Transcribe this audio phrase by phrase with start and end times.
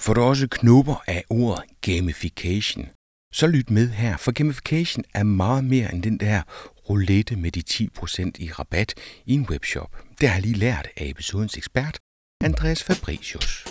[0.00, 2.88] Får du også knupper af ordet gamification?
[3.32, 6.42] Så lyt med her, for gamification er meget mere end den der
[6.90, 8.94] roulette med de 10% i rabat
[9.26, 9.96] i en webshop.
[10.20, 11.98] Det har jeg lige lært af episodens ekspert,
[12.44, 13.66] Andreas Fabricius.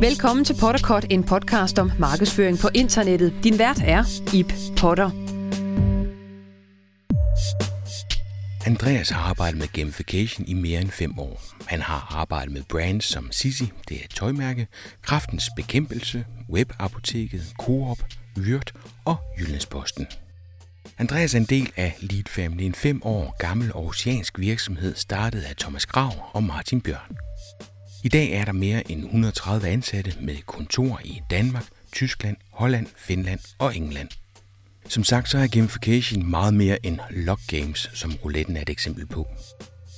[0.00, 3.34] Velkommen til Potterkort, en podcast om markedsføring på internettet.
[3.44, 5.26] Din vært er Ip Potter.
[8.66, 11.42] Andreas har arbejdet med gamification i mere end fem år.
[11.66, 14.66] Han har arbejdet med brands som Sisi, det er et tøjmærke,
[15.02, 17.98] Kraftens Bekæmpelse, Webapoteket, Coop,
[18.36, 18.72] Yrt
[19.04, 20.06] og Jyllandsposten.
[20.98, 25.56] Andreas er en del af Lead Family, en fem år gammel oceansk virksomhed startet af
[25.56, 27.16] Thomas Grav og Martin Bjørn.
[28.04, 33.40] I dag er der mere end 130 ansatte med kontor i Danmark, Tyskland, Holland, Finland
[33.58, 34.08] og England–
[34.88, 39.06] som sagt så er gamification meget mere end log games, som rouletten er et eksempel
[39.06, 39.28] på.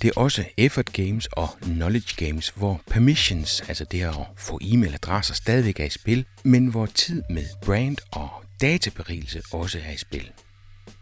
[0.03, 5.35] Det er også effort games og knowledge games, hvor permissions, altså det at få e-mailadresser,
[5.35, 8.29] stadigvæk er i spil, men hvor tid med brand og
[8.61, 10.31] databerigelse også er i spil.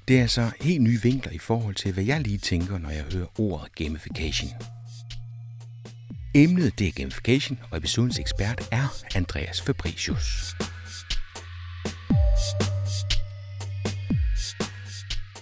[0.09, 3.05] Det er altså helt nye vinkler i forhold til, hvad jeg lige tænker, når jeg
[3.13, 4.51] hører ordet gamification.
[6.35, 10.57] Emnet det er gamification, og episodens ekspert er Andreas Fabricius.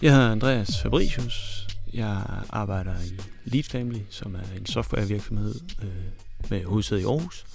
[0.04, 1.66] Jeg hedder Andreas Fabricius.
[1.92, 5.88] Jeg arbejder i Lead Family, som er en softwarevirksomhed øh,
[6.50, 7.46] med hovedsæde i Aarhus.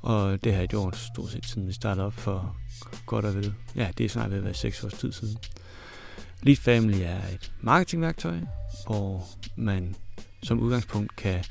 [0.00, 2.56] Og det har jeg gjort stort set siden vi startede op for
[3.06, 3.54] godt og vel.
[3.76, 5.38] Ja, det er snart ved at være seks års tid siden.
[6.42, 8.36] Lead Family er et marketingværktøj,
[8.86, 9.24] hvor
[9.56, 9.94] man
[10.42, 11.44] som udgangspunkt kan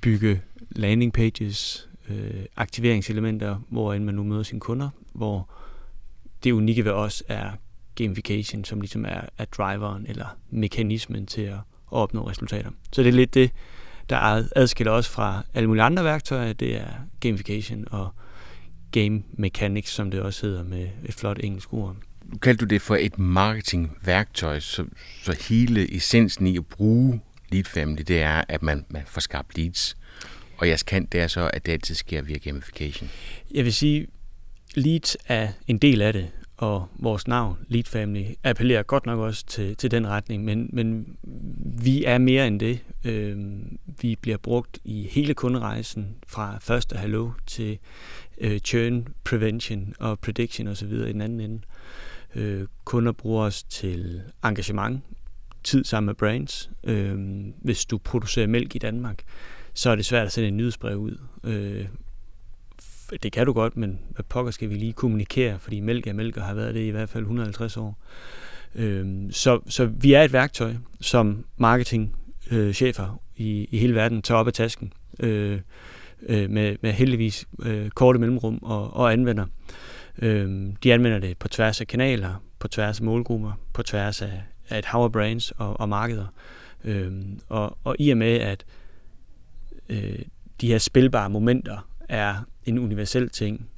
[0.00, 5.50] bygge landing pages, øh, aktiveringselementer, hvor man nu møder sine kunder, hvor
[6.44, 7.50] det unikke ved os er
[7.94, 11.58] gamification, som ligesom er, er driveren eller mekanismen til at,
[11.94, 12.70] opnå resultater.
[12.92, 13.50] Så det er lidt det,
[14.08, 16.52] der adskiller os fra alle mulige andre værktøjer.
[16.52, 16.88] Det er
[17.20, 18.14] gamification og
[18.90, 21.96] game mechanics, som det også hedder med et flot engelsk ord.
[22.24, 24.84] Nu kaldte du det for et marketingværktøj, så,
[25.22, 27.20] så hele essensen i at bruge
[27.52, 29.96] Lead Family, det er, at man, man får skabt leads.
[30.56, 33.10] Og jeres kant, det er så, at det altid sker via gamification.
[33.54, 34.06] Jeg vil sige,
[34.74, 36.30] leads er en del af det,
[36.64, 41.16] og vores navn, Lead Family, appellerer godt nok også til, til den retning, men, men
[41.82, 42.84] vi er mere end det.
[43.04, 43.36] Øh,
[44.00, 47.78] vi bliver brugt i hele kunderejsen fra første hallo til
[48.38, 50.92] øh, churn prevention og prediction osv.
[50.92, 51.60] i den anden ende.
[52.34, 55.04] Øh, kunder bruger os til engagement,
[55.64, 56.70] tid sammen med brands.
[56.84, 57.18] Øh,
[57.62, 59.22] hvis du producerer mælk i Danmark,
[59.74, 61.18] så er det svært at sende en nyhedsbrev ud.
[61.44, 61.86] Øh,
[63.22, 66.36] det kan du godt, men hvad pokker skal vi lige kommunikere, fordi mælk er mælk
[66.36, 67.98] og har været det i hvert fald 150 år.
[68.74, 74.38] Øhm, så, så vi er et værktøj, som marketingchefer øh, i, i hele verden tager
[74.38, 75.60] op af tasken øh,
[76.22, 79.46] øh, med, med heldigvis øh, korte mellemrum og, og anvender.
[80.18, 84.42] Øh, de anvender det på tværs af kanaler, på tværs af målgrupper, på tværs af,
[84.68, 86.26] af et hav af brands og, og markeder.
[86.84, 87.12] Øh,
[87.48, 88.64] og, og i og med, at
[89.88, 90.18] øh,
[90.60, 93.68] de her spilbare momenter er en universel ting.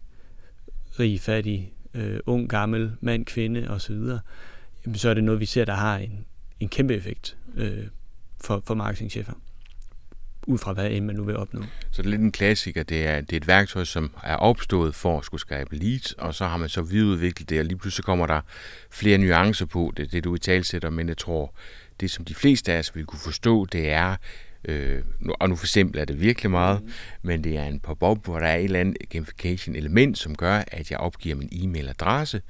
[0.99, 3.95] Rig, fattig, øh, ung, gammel, mand, kvinde osv.
[4.85, 6.27] Jamen, så er det noget, vi ser, der har en,
[6.61, 7.87] en kæmpe effekt øh,
[8.41, 9.33] for, for marketingchefer
[10.47, 11.63] ud fra hvad end man nu vil opnå.
[11.91, 12.83] Så det er lidt en klassiker.
[12.83, 16.35] Det er, det er et værktøj, som er opstået for at skulle skabe leads, og
[16.35, 18.41] så har man så videreudviklet det, og lige pludselig kommer der
[18.91, 21.55] flere nuancer på det, det du i talsætter, men jeg tror,
[22.01, 24.17] det som de fleste af os vil kunne forstå, det er,
[24.69, 25.03] Øh,
[25.41, 26.91] og nu for eksempel er det virkelig meget, mm.
[27.23, 30.63] men det er en pop-up, hvor der er et eller andet gamification element, som gør,
[30.67, 32.41] at jeg opgiver min e-mailadresse,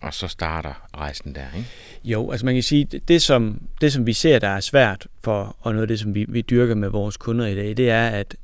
[0.00, 1.68] og så starter rejsen der, ikke?
[2.04, 5.56] Jo, altså man kan sige, det, som, det som vi ser, der er svært for,
[5.60, 8.08] og noget af det, som vi, vi dyrker med vores kunder i dag, det er,
[8.08, 8.36] at,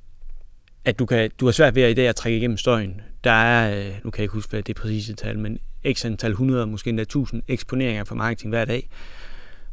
[0.85, 3.01] at du, kan, du har svært ved at i dag at trække igennem støjen.
[3.25, 5.59] Der er, øh, nu kan jeg ikke huske, hvad det præcise tal, men
[5.93, 8.89] x antal 100, måske endda 1000 eksponeringer for marketing hver dag.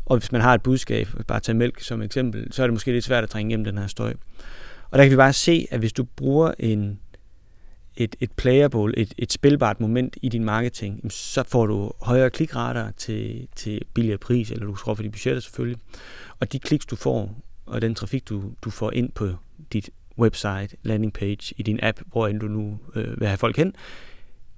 [0.06, 2.91] Og hvis man har et budskab, bare tage mælk som eksempel, så er det måske
[2.91, 4.14] lidt svært at trænge igennem den her støj.
[4.91, 6.99] Og der kan vi bare se, at hvis du bruger en,
[7.96, 12.91] et, et playable, et, et spilbart moment i din marketing, så får du højere klikrater
[12.91, 15.79] til, til billigere pris, eller du skruer for de budgetter selvfølgelig.
[16.40, 17.35] Og de kliks, du får,
[17.66, 19.29] og den trafik, du, du får ind på
[19.73, 23.58] dit website, landing page, i din app, hvor end du nu øh, vil have folk
[23.58, 23.76] hen,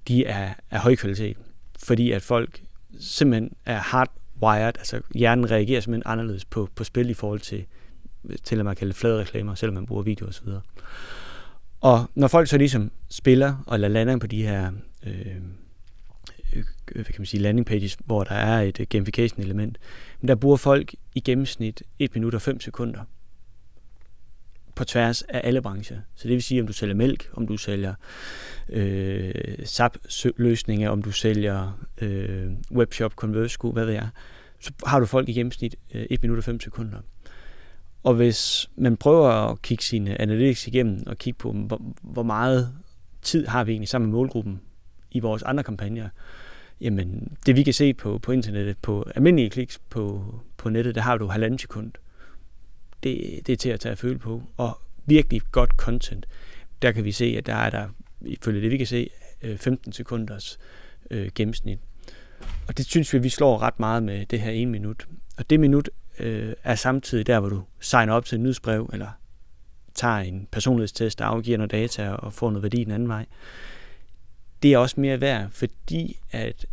[0.07, 1.37] de er af høj kvalitet.
[1.79, 2.61] Fordi at folk
[2.99, 4.11] simpelthen er hard
[4.43, 7.65] wired, altså hjernen reagerer simpelthen anderledes på, på spil i forhold til,
[8.43, 10.47] til at man kalde flade reklamer, selvom man bruger video osv.
[11.81, 14.71] Og når folk så ligesom spiller og lader lander på de her
[15.05, 15.35] øh,
[16.55, 16.63] øh,
[16.95, 19.77] hvad kan man sige, landing pages, hvor der er et øh, gamification element,
[20.21, 23.01] men der bruger folk i gennemsnit 1 minut og 5 sekunder
[24.75, 25.97] på tværs af alle brancher.
[26.15, 27.93] Så det vil sige, om du sælger mælk, om du sælger
[28.69, 29.33] øh,
[29.63, 34.09] SAP-løsninger, om du sælger øh, webshop, Converse, hvad ved jeg,
[34.59, 36.97] så har du folk i gennemsnit øh, 1 minut og 5 sekunder.
[38.03, 42.73] Og hvis man prøver at kigge sine analytics igennem og kigge på, hvor, hvor meget
[43.21, 44.61] tid har vi egentlig sammen med målgruppen
[45.11, 46.09] i vores andre kampagner,
[46.81, 50.25] jamen det vi kan se på, på internettet, på almindelige kliks på,
[50.57, 51.91] på nettet, der har du halvanden sekund.
[53.03, 54.43] Det, det er til at tage at føle på.
[54.57, 56.25] Og virkelig godt content,
[56.81, 57.89] der kan vi se, at der er der,
[58.21, 59.09] ifølge det vi kan se,
[59.41, 60.59] øh, 15 sekunders
[61.11, 61.79] øh, gennemsnit.
[62.67, 65.07] Og det synes vi, vi slår ret meget med det her ene minut.
[65.37, 65.89] Og det minut
[66.19, 69.09] øh, er samtidig der, hvor du signer op til en nyhedsbrev, eller
[69.93, 73.25] tager en personlighedstest, der afgiver noget data og får noget værdi den anden vej.
[74.63, 76.65] Det er også mere værd, fordi at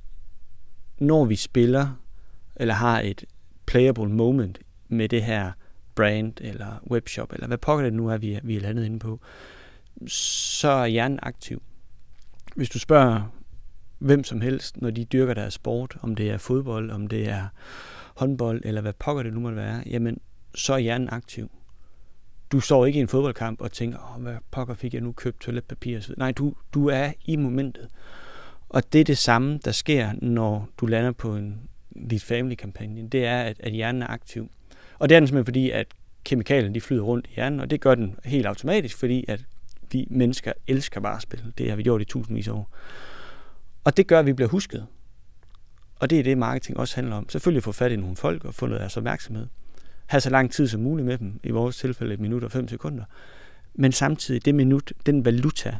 [0.98, 2.00] når vi spiller,
[2.56, 3.24] eller har et
[3.66, 5.52] playable moment med det her
[5.94, 8.98] brand, eller webshop, eller hvad pokker det nu er, vi er, vi er landet inde
[8.98, 9.20] på,
[10.06, 11.62] så er hjernen aktiv.
[12.56, 13.22] Hvis du spørger
[13.98, 17.46] hvem som helst, når de dyrker deres sport, om det er fodbold, om det er
[18.16, 20.18] håndbold, eller hvad pokker det nu måtte være, jamen,
[20.54, 21.50] så er hjernen aktiv.
[22.52, 25.40] Du står ikke i en fodboldkamp og tænker, Åh, hvad pokker fik jeg nu købt
[25.40, 26.14] toiletpapir osv.
[26.16, 27.88] Nej, du, du er i momentet.
[28.68, 31.60] Og det er det samme, der sker, når du lander på en
[31.90, 33.08] Lead Family-kampagne.
[33.08, 34.50] Det er, at, at hjernen er aktiv.
[35.00, 35.86] Og det er den simpelthen fordi, at
[36.24, 39.44] kemikalierne de flyder rundt i hjernen, og det gør den helt automatisk, fordi at
[39.92, 41.52] vi mennesker elsker bare at spille.
[41.58, 42.70] Det har vi gjort i tusindvis af år.
[43.84, 44.86] Og det gør, at vi bliver husket.
[45.96, 47.28] Og det er det, marketing også handler om.
[47.28, 49.46] Selvfølgelig få fat i nogle folk og få noget af deres opmærksomhed.
[50.06, 52.68] Have så lang tid som muligt med dem, i vores tilfælde et minut og fem
[52.68, 53.04] sekunder.
[53.74, 55.76] Men samtidig, det minut, den valuta,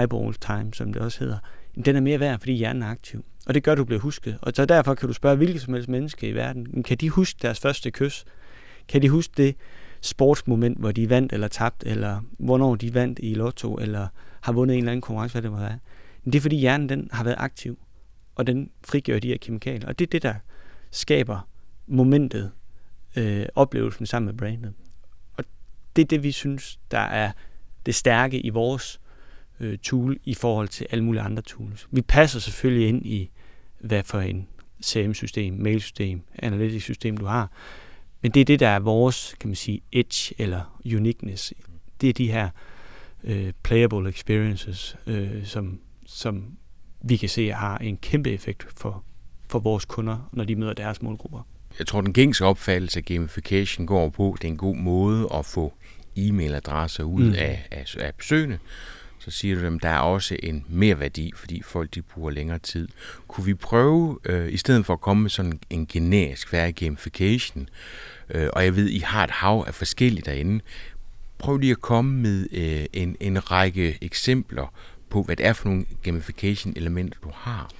[0.00, 1.38] eyeball time, som det også hedder,
[1.84, 3.24] den er mere værd, fordi hjernen er aktiv.
[3.46, 4.38] Og det gør, at du bliver husket.
[4.42, 7.38] Og så derfor kan du spørge hvilket som helst menneske i verden, kan de huske
[7.42, 8.24] deres første kys?
[8.88, 9.56] Kan de huske det
[10.00, 14.08] sportsmoment, hvor de vandt eller tabt, eller hvornår de vandt i lotto, eller
[14.40, 15.78] har vundet en eller anden konkurrence, hvad det må være?
[16.24, 17.78] Men det er fordi hjernen den har været aktiv,
[18.34, 19.88] og den frigør de her kemikalier.
[19.88, 20.34] Og det er det, der
[20.90, 21.48] skaber
[21.86, 22.50] momentet,
[23.16, 24.72] øh, oplevelsen sammen med brandet.
[25.36, 25.44] Og
[25.96, 27.32] det er det, vi synes, der er
[27.86, 29.00] det stærke i vores
[29.60, 31.88] øh, tool i forhold til alle mulige andre tools.
[31.90, 33.30] Vi passer selvfølgelig ind i,
[33.80, 34.48] hvad for en
[34.84, 37.50] CRM-system, mailsystem, analytics-system du har.
[38.22, 41.52] Men det er det, der er vores, kan man sige, edge eller uniqueness.
[42.00, 42.48] Det er de her
[43.24, 46.44] øh, playable experiences, øh, som, som
[47.00, 49.04] vi kan se har en kæmpe effekt for,
[49.48, 51.46] for vores kunder, når de møder deres målgrupper.
[51.78, 55.28] Jeg tror, den gængse opfattelse af gamification går på, at det er en god måde
[55.34, 55.72] at få
[56.18, 57.34] e-mailadresser ud mm.
[57.34, 58.58] af, af, af besøgende.
[59.24, 62.58] Så siger du dem, der er også en mere værdi, fordi folk de bruger længere
[62.58, 62.88] tid.
[63.28, 67.68] Kunne vi prøve, øh, i stedet for at komme med sådan en generisk færdig gamification,
[68.30, 70.60] øh, og jeg ved, I har et hav af forskellige derinde,
[71.38, 74.74] prøv lige at komme med øh, en, en række eksempler
[75.10, 77.70] på, hvad det er for nogle gamification-elementer, du har.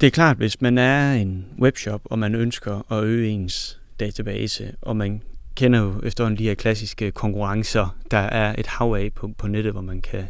[0.00, 4.74] Det er klart, hvis man er en webshop, og man ønsker at øge ens database,
[4.82, 5.22] og man
[5.54, 9.72] kender jo efterhånden de her klassiske konkurrencer, der er et hav af på, på nettet,
[9.72, 10.24] hvor man kan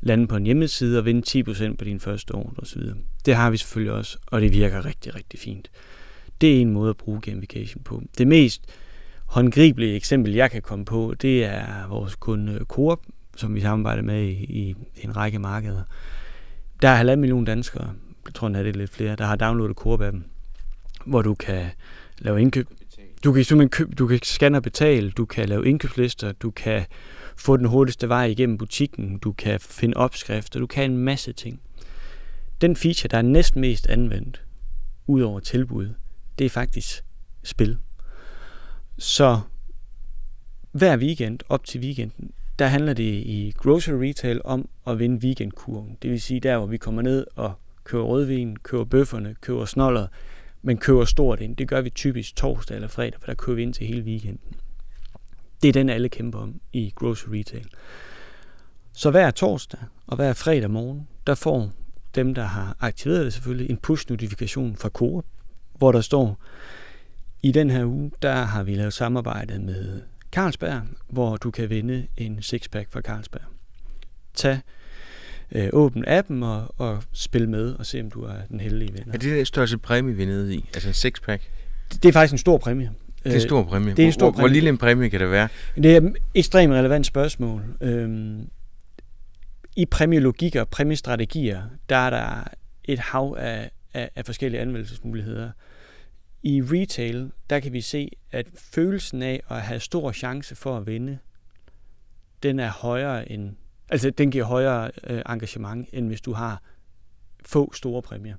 [0.00, 2.82] lande på en hjemmeside og vinde 10% på din første ordre osv.
[3.26, 5.70] Det har vi selvfølgelig også, og det virker rigtig, rigtig fint.
[6.40, 8.02] Det er en måde at bruge gamification på.
[8.18, 8.62] Det mest
[9.26, 13.00] håndgribelige eksempel, jeg kan komme på, det er vores kunde Coop,
[13.36, 15.82] som vi samarbejder med i, i en række markeder.
[16.82, 17.94] Der er halvanden million danskere,
[18.26, 20.22] jeg tror, det er lidt flere, der har downloadet Coop-appen,
[21.06, 21.66] hvor du kan
[22.18, 22.68] lave indkøb.
[23.24, 26.86] Du kan simpelthen købe, du kan scanne og betale, du kan lave indkøbslister, du kan
[27.36, 31.60] få den hurtigste vej igennem butikken, du kan finde opskrifter, du kan en masse ting.
[32.60, 34.42] Den feature, der er næsten mest anvendt,
[35.06, 35.88] ud over tilbud,
[36.38, 37.04] det er faktisk
[37.42, 37.78] spil.
[38.98, 39.40] Så
[40.72, 45.96] hver weekend op til weekenden, der handler det i grocery retail om at vinde weekendkurven.
[46.02, 47.52] Det vil sige der, hvor vi kommer ned og
[47.84, 50.06] køber rødvin, køber bøfferne, køber snoller,
[50.62, 51.56] men køber stort ind.
[51.56, 54.54] Det gør vi typisk torsdag eller fredag, for der køber vi ind til hele weekenden.
[55.62, 57.68] Det er den, alle kæmper om i grocery retail.
[58.92, 61.70] Så hver torsdag og hver fredag morgen, der får
[62.14, 65.24] dem, der har aktiveret det selvfølgelig, en push-notifikation fra Coop,
[65.74, 66.40] hvor der står,
[67.42, 72.06] i den her uge, der har vi lavet samarbejde med Carlsberg, hvor du kan vinde
[72.16, 73.42] en sixpack fra Carlsberg.
[74.34, 74.60] Tag
[75.52, 79.12] øh, åbn appen og, og spil med og se, om du er den heldige vinder.
[79.12, 80.70] Er det den største præmie, vi er nede i?
[80.74, 81.42] Altså en sixpack?
[81.92, 82.92] Det, det er faktisk en stor præmie.
[83.24, 83.94] Det er en stor præmie.
[83.94, 84.48] Det er en stor hvor, præmie.
[84.48, 85.48] Hvor lille en præmie kan det være?
[85.76, 87.62] Det er et ekstremt relevant spørgsmål.
[87.80, 88.48] Øhm,
[89.76, 92.44] I præmiologikker og præmiestrategier, der er der
[92.84, 95.50] et hav af, af, af forskellige anvendelsesmuligheder.
[96.42, 100.86] I retail, der kan vi se, at følelsen af at have stor chance for at
[100.86, 101.18] vinde,
[102.42, 103.50] den er højere end,
[103.88, 106.62] altså den giver højere øh, engagement, end hvis du har
[107.46, 108.36] få store præmier.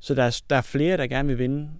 [0.00, 1.70] Så der er, der er flere, der gerne vil vinde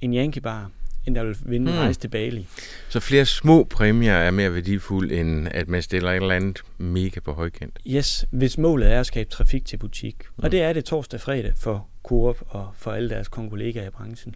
[0.00, 0.70] en Yankee Bar,
[1.06, 1.80] end der vil vinde hmm.
[1.80, 2.46] rejse til Bali.
[2.88, 7.20] Så flere små præmier er mere værdifulde, end at man stiller et eller andet mega
[7.20, 7.78] på højkant?
[7.86, 10.16] Yes, hvis målet er at skabe trafik til butik.
[10.18, 10.44] Hmm.
[10.44, 13.90] Og det er det torsdag og fredag for Coop og for alle deres kollegaer i
[13.90, 14.34] branchen.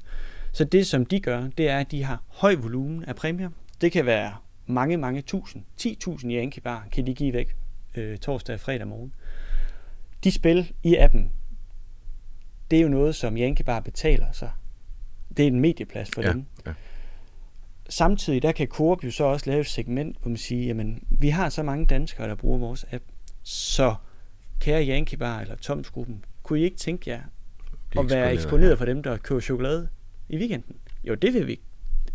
[0.52, 3.50] Så det, som de gør, det er, at de har høj volumen af præmier.
[3.80, 4.32] Det kan være
[4.72, 5.64] mange, mange tusind.
[5.80, 7.56] 10.000 Yankee Bar kan de give væk
[7.94, 9.14] øh, torsdag og fredag morgen.
[10.24, 11.32] De spil i appen,
[12.70, 14.50] det er jo noget, som Yankee Bar betaler sig.
[15.36, 16.44] Det er en medieplads for ja, dem.
[16.66, 16.72] Ja.
[17.88, 21.28] Samtidig der kan Coop jo så også lave et segment, hvor man siger, jamen, vi
[21.28, 23.04] har så mange danskere, der bruger vores app,
[23.42, 23.94] så
[24.60, 27.22] kære Yankee Bar eller Tomsgruppen, kunne I ikke tænke jer
[27.98, 29.88] at være eksponeret for dem, der køber chokolade
[30.28, 30.76] i weekenden?
[31.04, 31.60] Jo, det vil vi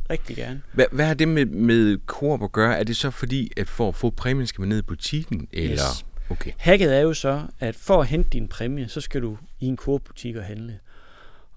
[0.10, 0.62] rigtig gerne.
[0.74, 2.80] Hvad, hvad har det med, med Coop at gøre?
[2.80, 5.48] Er det så fordi, at for at få præmien, skal man ned i butikken?
[5.54, 5.72] Eller?
[5.72, 6.06] Yes.
[6.30, 6.52] Okay.
[6.58, 9.78] Hacket er jo så, at for at hente din præmie, så skal du i en
[9.78, 10.80] Coop-butik og handle.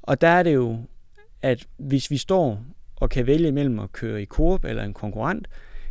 [0.02, 0.78] Og der er det jo,
[1.42, 2.64] at hvis vi står
[2.96, 5.48] og kan vælge mellem at køre i Coop eller en konkurrent,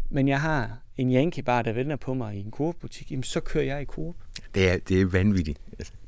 [0.10, 3.40] men jeg har en Yankee bar, der venter på mig i en Coop-butik, jamen så
[3.40, 4.16] kører jeg i Coop.
[4.56, 5.60] Det er, det er vanvittigt.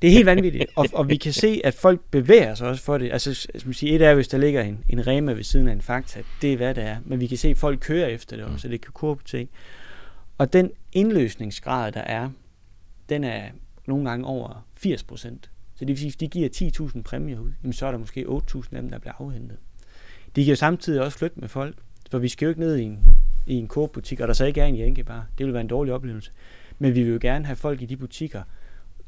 [0.02, 2.98] Det er helt vanvittigt, og, og vi kan se, at folk bevæger sig også for
[2.98, 3.12] det.
[3.12, 5.82] Altså, som siger, et er, hvis der ligger en, en Rema ved siden af en
[5.82, 6.98] Fakta, det er, hvad det er.
[7.06, 9.48] Men vi kan se, at folk kører efter det også, så det kan Coop til.
[10.38, 12.30] Og den indløsningsgrad, der er,
[13.10, 13.44] den er
[13.88, 15.50] nogle gange over 80 procent.
[15.76, 16.50] Så det vil sige, hvis de giver
[16.96, 19.58] 10.000 præmier ud, jamen så er der måske 8.000 af dem, der bliver afhentet.
[20.36, 21.76] De kan jo samtidig også flytte med folk,
[22.12, 23.00] for vi skal jo ikke ned i en,
[23.48, 25.26] i en Coop-butik, og der så ikke er en Yankee bare.
[25.38, 26.32] Det vil være en dårlig oplevelse.
[26.80, 28.44] Men vi vil jo gerne have folk i de butikker,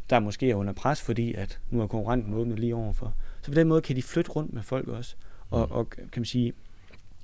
[0.10, 3.14] der måske er under pres, fordi at nu er konkurrenten åbnet lige overfor.
[3.42, 5.16] Så på den måde kan de flytte rundt med folk også,
[5.50, 6.54] og, og kan man sige,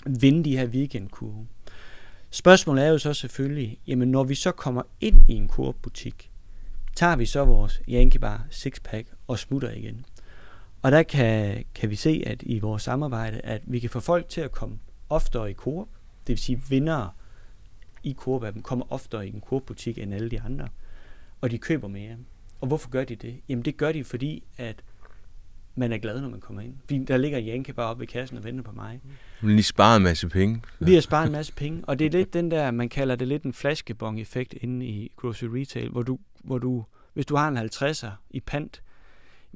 [0.06, 1.48] vinde de her weekendkurve.
[2.30, 6.32] Spørgsmålet er jo så selvfølgelig, jamen når vi så kommer ind i en Coop-butik,
[6.96, 10.06] tager vi så vores Yankee Bar sixpack og smutter igen.
[10.82, 14.30] Og der kan, kan vi se, at i vores samarbejde, at vi kan få folk
[14.30, 15.88] til at komme oftere i Coop,
[16.30, 17.12] det vil sige vindere
[18.04, 20.68] i dem kommer oftere i en Coop-butik end alle de andre,
[21.42, 22.16] og de køber mere.
[22.62, 23.42] Og hvorfor gør de det?
[23.50, 24.84] Jamen det gør de, fordi at
[25.76, 26.74] man er glad, når man kommer ind.
[26.80, 29.02] Fordi der ligger Janke bare oppe i kassen og venter på mig.
[29.42, 30.62] Men I sparer en masse penge.
[30.80, 33.28] Vi har sparet en masse penge, og det er lidt den der, man kalder det
[33.28, 37.58] lidt en flaskebong-effekt inde i grocery retail, hvor du, hvor du hvis du har en
[37.58, 38.84] 50'er i pant,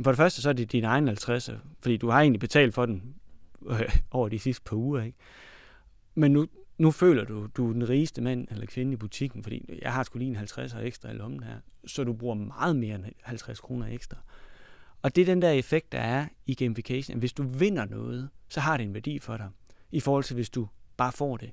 [0.03, 2.86] for det første så er det din egen 50'er, fordi du har egentlig betalt for
[2.86, 3.15] den
[3.70, 5.18] øh, over de sidste par uger, ikke?
[6.15, 6.48] Men nu,
[6.84, 10.04] nu føler du, du er den rigeste mand eller kvinde i butikken, fordi jeg har
[10.04, 11.56] sgu lige en 50'er ekstra i lommen her,
[11.88, 14.18] så du bruger meget mere end 50 kroner ekstra.
[15.02, 18.30] Og det er den der effekt, der er i gamification, at hvis du vinder noget,
[18.50, 19.50] så har det en værdi for dig,
[19.92, 21.52] i forhold til hvis du bare får det.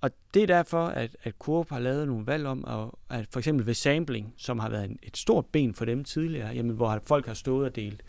[0.00, 3.40] Og det er derfor, at, at Coop har lavet nogle valg om, at, at for
[3.40, 7.02] eksempel ved sampling, som har været en, et stort ben for dem tidligere, jamen, hvor
[7.06, 8.02] folk har stået og delt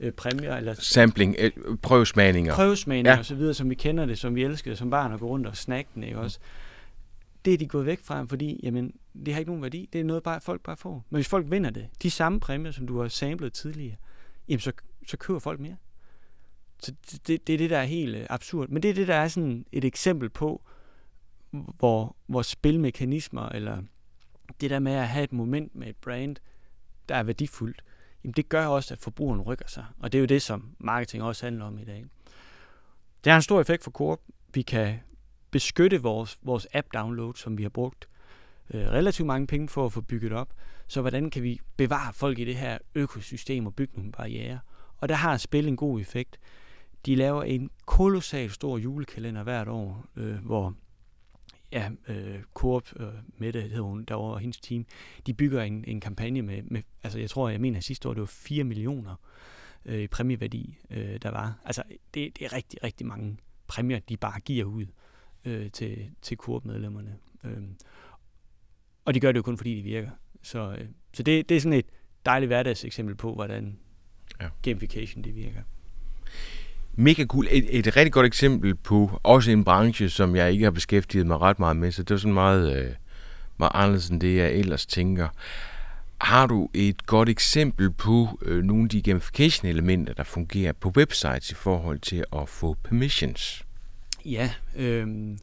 [0.00, 0.56] øh, præmier.
[0.56, 1.50] Eller, Sampling, øh,
[1.82, 2.54] prøvesmagninger.
[2.54, 3.18] Prøvesmagninger ja.
[3.18, 5.46] og så videre, som vi kender det, som vi elskede som barn at gå rundt
[5.46, 6.38] og snakke den, ikke også?
[7.44, 8.94] Det er de gået væk fra, fordi jamen,
[9.26, 9.88] det har ikke nogen værdi.
[9.92, 11.04] Det er noget, bare, folk bare får.
[11.10, 13.96] Men hvis folk vinder det, de samme præmier, som du har samlet tidligere,
[14.48, 14.72] jamen så,
[15.06, 15.76] så køber folk mere.
[16.78, 16.92] Så
[17.26, 18.68] det, det er det, der er helt øh, absurd.
[18.68, 20.62] Men det er det, der er sådan et eksempel på,
[21.50, 23.82] hvor, hvor spilmekanismer, eller
[24.60, 26.36] det der med at have et moment med et brand,
[27.08, 27.84] der er værdifuldt,
[28.24, 29.84] jamen det gør også, at forbrugeren rykker sig.
[29.98, 32.04] Og det er jo det, som marketing også handler om i dag.
[33.24, 34.20] Det har en stor effekt for Coop.
[34.54, 35.00] Vi kan
[35.50, 38.08] beskytte vores, vores app-download, som vi har brugt
[38.74, 40.54] øh, relativt mange penge for at få bygget op.
[40.86, 44.58] Så hvordan kan vi bevare folk i det her økosystem og bygge nogle barriere?
[44.96, 46.38] Og der har spil en god effekt.
[47.06, 50.74] De laver en kolossal stor julekalender hvert år, øh, hvor
[51.72, 53.08] ja, øh, Coop, øh,
[53.38, 54.86] Mette hedder hun derovre, og hendes team,
[55.26, 58.14] de bygger en, en kampagne med, med, altså jeg tror, jeg mener at sidste år,
[58.14, 59.14] det var 4 millioner
[59.84, 61.60] øh, præmieværdi, øh, der var.
[61.64, 61.82] Altså
[62.14, 63.36] det, det er rigtig, rigtig mange
[63.66, 64.86] præmier, de bare giver ud
[65.44, 67.16] øh, til, til Coop-medlemmerne.
[67.44, 67.62] Øh,
[69.04, 70.10] og de gør det jo kun, fordi de virker.
[70.42, 71.86] Så, øh, så det, det er sådan et
[72.26, 73.78] dejligt hverdagseksempel på, hvordan
[74.40, 74.48] ja.
[74.62, 75.62] gamification det virker
[76.94, 77.46] mega cool.
[77.50, 81.40] Et, et rigtig godt eksempel på også en branche, som jeg ikke har beskæftiget mig
[81.40, 82.90] ret meget med, så det er sådan meget, øh,
[83.58, 85.28] meget anderledes end det, jeg ellers tænker.
[86.20, 91.50] Har du et godt eksempel på øh, nogle af de gamification-elementer, der fungerer på websites
[91.50, 93.64] i forhold til at få permissions?
[94.24, 95.36] Ja, øh,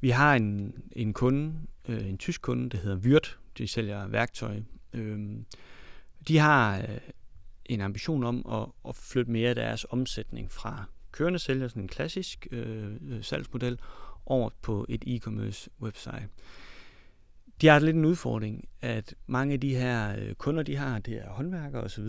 [0.00, 1.52] vi har en, en kunde,
[1.88, 3.38] øh, en tysk kunde, der hedder Vyrt.
[3.58, 4.56] De sælger værktøj.
[4.94, 5.18] Øh,
[6.28, 6.84] de har øh,
[7.66, 11.88] en ambition om at, at flytte mere af deres omsætning fra kørende sælger, sådan en
[11.88, 13.78] klassisk øh, øh salgsmodel,
[14.26, 16.28] over på et e-commerce website.
[17.60, 21.14] de har lidt en udfordring, at mange af de her øh, kunder, de har, det
[21.14, 22.04] er håndværkere osv.,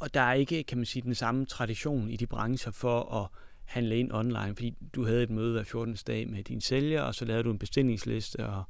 [0.00, 3.28] og der er ikke, kan man sige, den samme tradition i de brancher for at
[3.64, 5.96] handle ind online, fordi du havde et møde hver 14.
[6.06, 8.64] dag med din sælger, og så lavede du en bestillingsliste, og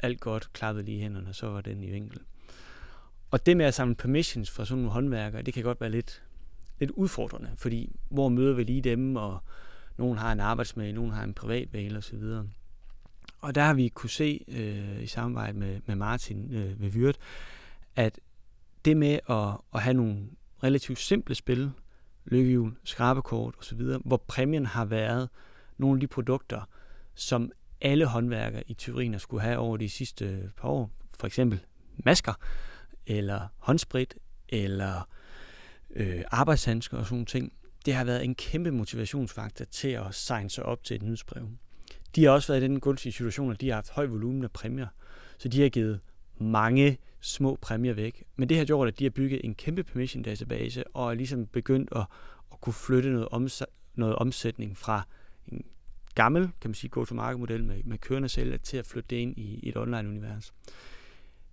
[0.00, 2.20] alt godt klappede lige hænderne, og så var den i vinkel.
[3.34, 6.22] Og det med at samle permissions fra sådan nogle håndværkere, det kan godt være lidt,
[6.78, 9.38] lidt udfordrende, fordi hvor møder vi lige dem, og
[9.96, 12.22] nogen har en arbejdsmail, nogen har en privatmail osv.
[13.40, 17.16] Og der har vi kunne se øh, i samarbejde med, med Martin øh, ved Vyrt,
[17.96, 18.20] at
[18.84, 20.26] det med at, at have nogle
[20.62, 21.70] relativt simple spil,
[22.24, 25.28] lykkehjul, skrabekort osv., hvor præmien har været
[25.78, 26.68] nogle af de produkter,
[27.14, 30.90] som alle håndværkere i Tyriner skulle have over de sidste par år.
[31.18, 31.60] For eksempel
[31.96, 32.34] masker,
[33.06, 34.14] eller håndsprit,
[34.48, 35.08] eller
[35.90, 37.52] øh, arbejdshandsker og sådan nogle ting.
[37.86, 41.48] Det har været en kæmpe motivationsfaktor til at signe sig op til et nyhedsbrev.
[42.14, 44.50] De har også været i den gunstige situation, at de har haft høj volumen af
[44.50, 44.86] præmier,
[45.38, 46.00] så de har givet
[46.38, 48.24] mange små præmier væk.
[48.36, 51.46] Men det har gjort, at de har bygget en kæmpe permission database og er ligesom
[51.46, 52.06] begyndt at,
[52.52, 55.02] at kunne flytte noget, oms- noget omsætning fra
[55.48, 55.64] en
[56.14, 59.60] gammel, kan man sige, go-to-market-model med, med kørende sælger til at flytte det ind i,
[59.62, 60.52] i et online-univers.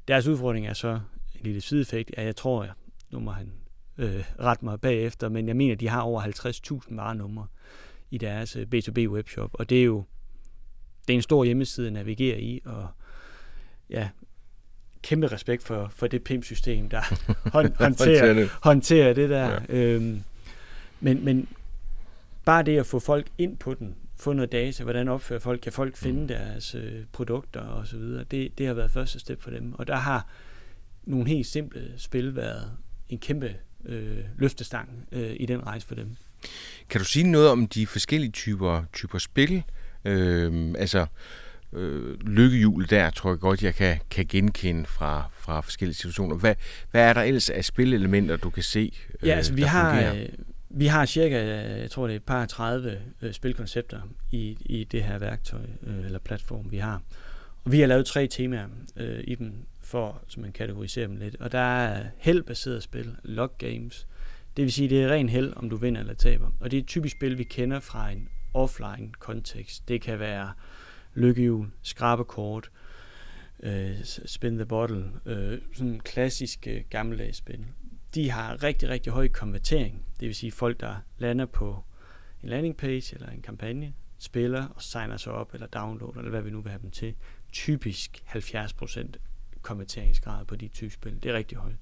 [0.07, 0.99] Deres udfordring er så
[1.41, 2.73] en lille sideeffekt, at jeg tror, jeg,
[3.11, 3.51] nu må han
[3.97, 7.47] øh, rette mig bagefter, men jeg mener, de har over 50.000 varenumre
[8.11, 10.03] i deres øh, B2B webshop, og det er jo
[11.07, 12.87] det er en stor hjemmeside at navigere i, og
[13.89, 14.09] ja,
[15.01, 17.01] kæmpe respekt for, for det PIM-system, der
[17.83, 19.49] håndterer, håndterer det der.
[19.51, 19.59] Ja.
[19.69, 20.23] Øhm,
[20.99, 21.47] men, men
[22.45, 25.71] bare det at få folk ind på den, få noget data, hvordan opfører folk, kan
[25.71, 26.27] folk finde mm.
[26.27, 29.73] deres øh, produkter og så videre, det, det har været første step for dem.
[29.73, 30.27] Og der har
[31.03, 32.71] nogle helt simple spil været
[33.09, 33.55] en kæmpe
[33.85, 36.15] øh, løftestang øh, i den rejse for dem.
[36.89, 39.63] Kan du sige noget om de forskellige typer, typer spil?
[40.05, 41.05] Øh, altså,
[41.73, 46.35] øh, lykkehjul der, tror jeg godt, jeg kan, kan genkende fra, fra forskellige situationer.
[46.35, 46.55] Hvad,
[46.91, 50.27] hvad er der ellers af spilelementer, du kan se, øh, Ja, altså vi har, øh,
[50.69, 51.37] vi har cirka,
[51.81, 56.05] jeg tror det er et par 30 øh, spilkoncepter i, i det her værktøj øh,
[56.05, 57.01] eller platform, vi har.
[57.63, 59.53] Og vi har lavet tre temaer øh, i dem,
[59.91, 61.35] for så man kategoriserer dem lidt.
[61.35, 64.07] Og der er heldbaseret spil, log games.
[64.57, 66.51] Det vil sige, det er ren held, om du vinder eller taber.
[66.59, 69.87] Og det er et typisk spil, vi kender fra en offline kontekst.
[69.87, 70.53] Det kan være
[71.13, 72.71] lykkehjul, skrabekort,
[73.63, 77.65] øh, spin the bottle, øh, sådan klassiske øh, gammeldags spil.
[78.15, 80.05] De har rigtig, rigtig høj konvertering.
[80.19, 81.83] Det vil sige folk, der lander på
[82.43, 86.41] en landing page eller en kampagne, spiller og signer sig op eller downloader, eller hvad
[86.41, 87.15] vi nu vil have dem til.
[87.51, 89.30] Typisk 70%
[89.61, 91.23] konverteringsgrad på de type spil.
[91.23, 91.75] Det er rigtig højt.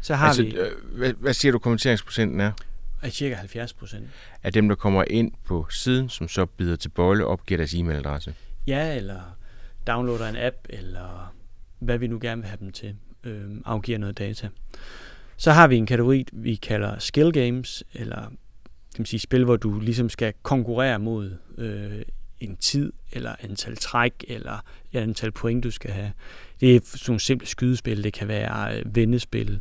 [0.00, 0.56] Så har altså, vi...
[0.56, 2.52] Øh, hvad, hvad siger du, konverteringsprocenten er?
[3.02, 4.08] Er cirka 70 procent.
[4.42, 8.34] Af dem, der kommer ind på siden, som så bider til bolle, opgiver deres e-mailadresse?
[8.66, 9.36] Ja, eller
[9.86, 11.34] downloader en app, eller
[11.78, 14.48] hvad vi nu gerne vil have dem til, øh, afgiver noget data.
[15.36, 18.22] Så har vi en kategori, vi kalder skill games, eller
[18.94, 22.02] kan man sige, spil, hvor du ligesom skal konkurrere mod øh,
[22.44, 26.12] en tid, eller antal træk, eller et antal point, du skal have.
[26.60, 29.60] Det er sådan nogle simple skydespil, det kan være øh, vendespil,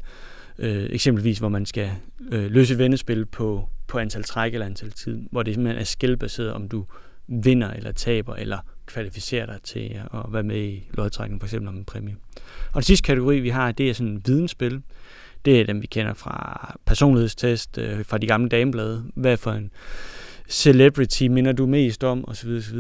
[0.60, 1.92] øh, eksempelvis hvor man skal
[2.32, 6.54] øh, løse vendespil på, på antal træk eller antal tid, hvor det simpelthen er skældbaseret,
[6.54, 6.86] om du
[7.28, 11.76] vinder eller taber, eller kvalificerer dig til at være med i lodtrækningen, for eksempel om
[11.76, 12.16] en præmie.
[12.68, 14.82] Og den sidste kategori, vi har, det er sådan vidensspil.
[15.46, 19.04] Det er dem, vi kender fra personlighedstest, øh, fra de gamle dameblade.
[19.16, 19.72] Hvad for en
[20.50, 22.50] celebrity minder du mest om, osv.
[22.50, 22.78] osv.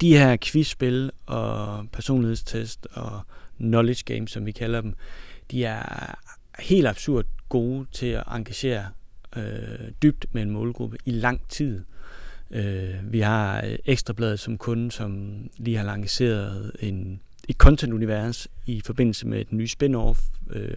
[0.00, 3.20] De her quizspil og personlighedstest og
[3.58, 4.94] knowledge games, som vi kalder dem,
[5.50, 6.14] de er
[6.58, 8.86] helt absurd gode til at engagere
[9.36, 11.84] øh, dybt med en målgruppe i lang tid.
[12.50, 18.82] Øh, vi har øh, Ekstrabladet som kunde, som lige har lanceret en, et content-univers i
[18.84, 20.74] forbindelse med den nye spin-off øh,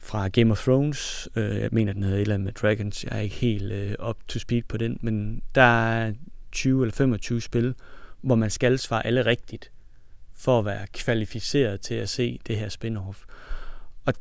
[0.00, 1.28] fra Game of Thrones.
[1.36, 3.04] Øh, jeg mener, den hedder et eller andet med Dragons.
[3.04, 6.12] Jeg er ikke helt øh, up to speed på den, men der er
[6.52, 7.74] 20 eller 25 spil,
[8.20, 9.70] hvor man skal svare alle rigtigt
[10.36, 13.24] for at være kvalificeret til at se det her spin-off.
[14.04, 14.14] Og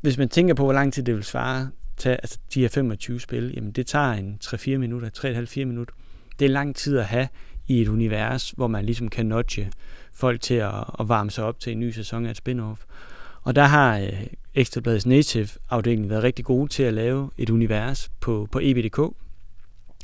[0.00, 3.20] hvis man tænker på, hvor lang tid det vil svare, tage, altså de her 25
[3.20, 5.10] spil, jamen det tager en 3-4 minutter,
[5.58, 5.94] 3,5-4 minutter.
[6.38, 7.28] Det er lang tid at have
[7.66, 9.72] i et univers, hvor man ligesom kan nudge
[10.12, 12.84] folk til at, at varme sig op til en ny sæson af et spin-off.
[13.44, 18.48] Og der har øh, Ekstrabladets Native-afdeling været rigtig gode til at lave et univers på,
[18.52, 19.00] på EBDK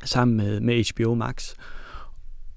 [0.05, 1.55] sammen med, med HBO Max,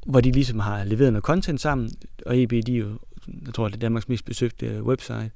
[0.06, 1.92] hvor de ligesom har leveret noget content sammen,
[2.26, 3.00] og EB, de er jo,
[3.46, 5.32] jeg tror, det er Danmarks mest besøgte website,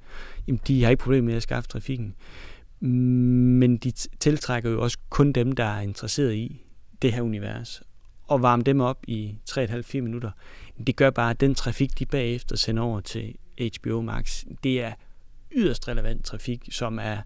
[0.47, 2.15] jamen de har ikke problemer med at skaffe trafikken.
[2.79, 6.62] Men de tiltrækker jo også kun dem, der er interesseret i
[7.01, 7.81] det her univers.
[8.23, 10.31] og varme dem op i 3,5-4 minutter.
[10.88, 13.36] Det gør bare, at den trafik, de bagefter sender over til
[13.77, 14.93] HBO Max, det er
[15.55, 17.17] yderst relevant trafik, som er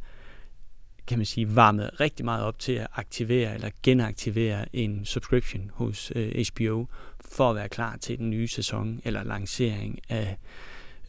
[1.07, 6.11] kan man sige, varmet rigtig meget op til at aktivere eller genaktivere en subscription hos
[6.15, 6.85] øh, HBO
[7.25, 10.37] for at være klar til den nye sæson eller lancering af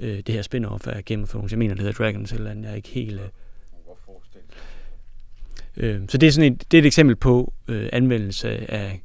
[0.00, 1.52] øh, det her spin-off af Game of Thrones.
[1.52, 2.64] Jeg mener, det hedder Dragons eller andet.
[2.64, 3.20] Jeg er ikke helt...
[3.20, 3.28] Øh,
[5.76, 9.02] øh, så det er sådan et, det er et eksempel på øh, anvendelse af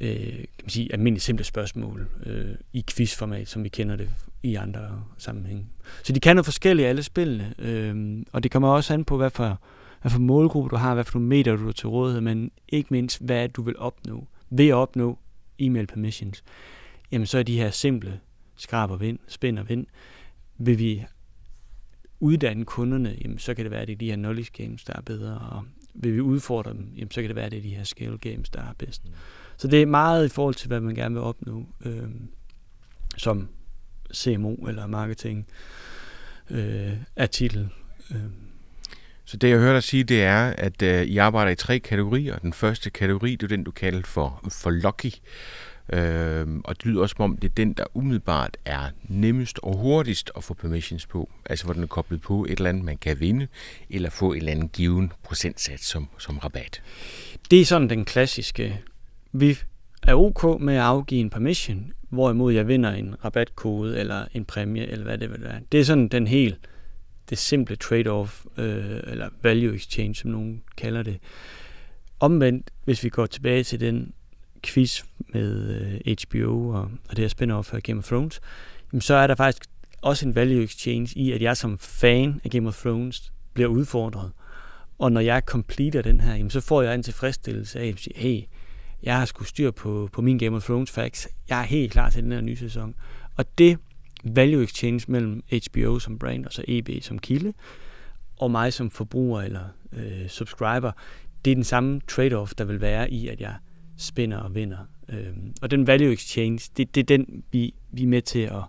[0.00, 4.10] øh, kan man sige, almindelige simple spørgsmål øh, i quizformat, som vi kender det
[4.42, 5.66] i andre sammenhænge.
[6.02, 9.30] Så de kan noget forskelligt alle spillene, øh, og det kommer også an på, hvad
[9.30, 9.60] for,
[10.00, 12.88] hvad for målgruppe du har, hvad for nogle medier du har til rådighed, men ikke
[12.90, 14.26] mindst, hvad du vil opnå.
[14.50, 15.18] Ved at opnå
[15.58, 16.44] e-mail permissions,
[17.12, 18.20] jamen så er de her simple
[18.56, 19.86] skrab og vind, spænd og vind,
[20.58, 21.04] vil vi
[22.20, 24.92] uddanne kunderne, jamen så kan det være, at det er de her knowledge games, der
[24.96, 27.62] er bedre, og vil vi udfordre dem, jamen så kan det være, at det er
[27.62, 29.04] de her scale games, der er bedst.
[29.04, 29.14] Mm.
[29.56, 32.10] Så det er meget i forhold til, hvad man gerne vil opnå øh,
[33.16, 33.48] som
[34.14, 35.46] CMO eller marketing
[36.50, 37.68] øh, af titel.
[38.10, 38.16] Øh.
[39.24, 42.38] Så det jeg hører dig sige, det er, at øh, I arbejder i tre kategorier.
[42.38, 45.12] Den første kategori, det er den, du kalder for, for lucky.
[45.92, 49.76] Øh, og det lyder også som om, det er den, der umiddelbart er nemmest og
[49.76, 51.30] hurtigst at få permissions på.
[51.46, 53.48] Altså hvor den er koblet på et eller andet, man kan vinde,
[53.90, 56.82] eller få en eller anden given procentsats som, som rabat.
[57.50, 58.82] Det er sådan den klassiske
[59.32, 59.58] vi
[60.02, 64.86] er ok med at afgive en permission, hvorimod jeg vinder en rabatkode eller en præmie,
[64.86, 65.60] eller hvad det vil være.
[65.72, 66.58] Det er sådan den helt,
[67.30, 71.18] det simple trade-off, øh, eller value exchange, som nogen kalder det.
[72.20, 74.12] Omvendt, hvis vi går tilbage til den
[74.62, 75.68] quiz med
[76.06, 78.40] øh, HBO og, og det her spin-off af Game of Thrones,
[78.92, 79.64] jamen, så er der faktisk
[80.02, 84.30] også en value exchange i, at jeg som fan af Game of Thrones bliver udfordret.
[84.98, 88.40] Og når jeg completer den her, jamen, så får jeg en tilfredsstillelse af, at hey,
[89.02, 91.28] jeg har sgu styr på, på min Game of Thrones facts.
[91.48, 92.94] Jeg er helt klar til den her nye sæson.
[93.36, 93.78] Og det
[94.24, 97.52] value exchange mellem HBO som brand og så EB som kilde,
[98.36, 100.92] og mig som forbruger eller øh, subscriber,
[101.44, 103.54] det er den samme trade-off, der vil være i, at jeg
[103.96, 104.78] spænder og vinder.
[105.08, 108.62] Øhm, og den value exchange, det, det er den, vi, vi er med til at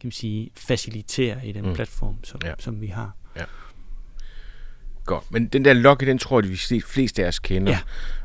[0.00, 1.74] kan man sige, facilitere i den mm.
[1.74, 2.54] platform, som, ja.
[2.58, 3.16] som vi har.
[3.36, 3.44] Ja.
[5.04, 7.72] Godt, men den der logge, den tror jeg, de fleste af os kender.
[7.72, 7.78] Ja.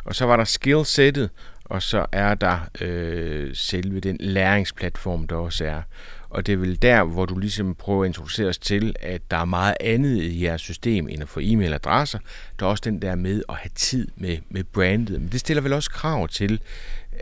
[0.04, 1.30] Og så var der skillsettet,
[1.66, 5.82] og så er der øh, selve den læringsplatform, der også er.
[6.30, 9.38] Og det er vel der, hvor du ligesom prøver at introducere os til, at der
[9.38, 12.20] er meget andet i jeres system end at få e-mailadresser.
[12.60, 15.22] Der er også den der med at have tid med, med brandet.
[15.22, 16.62] Men det stiller vel også krav til,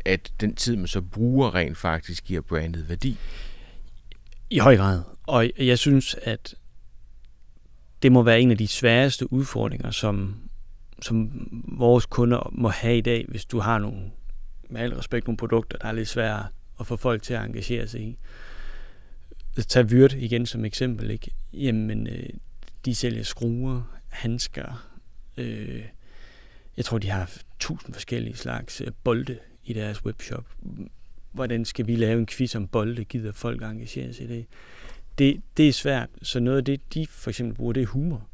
[0.06, 3.18] at den tid, man så bruger, rent faktisk giver brandet værdi?
[4.50, 5.02] I høj grad.
[5.24, 6.56] Og jeg synes, at
[8.02, 10.36] det må være en af de sværeste udfordringer, som,
[11.02, 11.32] som
[11.68, 14.12] vores kunder må have i dag, hvis du har nogle,
[14.70, 16.48] med al respekt, nogle produkter, der er lidt svære
[16.80, 18.18] at få folk til at engagere sig i.
[19.68, 21.32] Tag Vyrt igen som eksempel, ikke?
[21.54, 22.30] Jamen, øh,
[22.86, 24.90] de sælger skruer, handsker,
[25.38, 25.84] øh,
[26.78, 30.46] jeg tror, de har tusind forskellige slags øh, bolde i deres webshop.
[31.32, 33.06] Hvordan skal vi lave en quiz om bolde?
[33.06, 34.46] Gider folk engagere sig i det?
[35.18, 36.10] Det, det er svært.
[36.22, 38.28] Så noget af det, de for eksempel bruger, det er humor.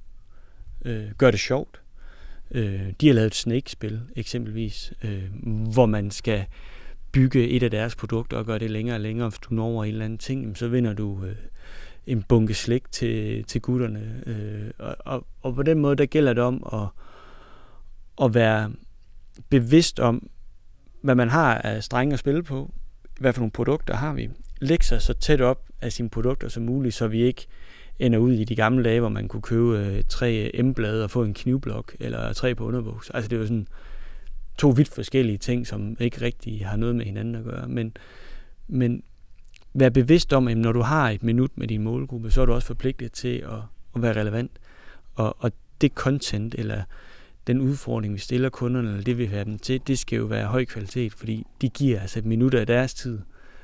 [0.86, 1.82] Øh, gør det sjovt.
[2.52, 5.24] Øh, de har lavet et Snake-spil, eksempelvis, øh,
[5.74, 6.46] hvor man skal
[7.12, 9.30] bygge et af deres produkter og gøre det længere og længere.
[9.30, 11.36] Hvis du når over en eller anden ting, så vinder du øh,
[12.08, 14.24] en bunke slik til, til gutterne.
[14.26, 16.88] Øh, og, og, og på den måde, der gælder det om at,
[18.26, 18.72] at være
[19.50, 20.30] bevidst om,
[21.02, 22.74] hvad man har af strenge at spille på.
[23.19, 24.30] Hvad for nogle produkter har vi?
[24.62, 27.48] Lægge sig så tæt op af sine produkter som muligt, så vi ikke
[28.00, 31.24] ender ud i de gamle dage, hvor man kunne købe øh, tre M-blade og få
[31.24, 33.10] en knivblok, eller tre på underbuks.
[33.10, 33.68] Altså det var sådan
[34.58, 37.68] to vidt forskellige ting, som ikke rigtig har noget med hinanden at gøre.
[37.68, 37.98] Men,
[38.68, 39.04] men
[39.74, 42.54] vær bevidst om, at når du har et minut med din målgruppe, så er du
[42.54, 43.60] også forpligtet til at,
[43.96, 44.52] at være relevant.
[45.16, 46.84] Og, og det content, eller
[47.48, 50.26] den udfordring, vi stiller kunderne, eller det vi vil have dem til, det skal jo
[50.26, 53.20] være høj kvalitet, fordi de giver altså et minut af deres tid.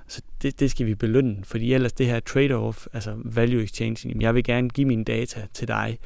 [0.09, 4.35] Så det, det skal vi belønne, fordi ellers det her trade-off, altså value exchange, jeg
[4.35, 5.99] vil gerne give mine data til dig,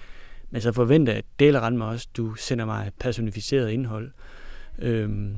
[0.52, 4.12] men så forventer jeg, at del rent mig også, du sender mig personificeret indhold.
[4.80, 5.36] Øhm,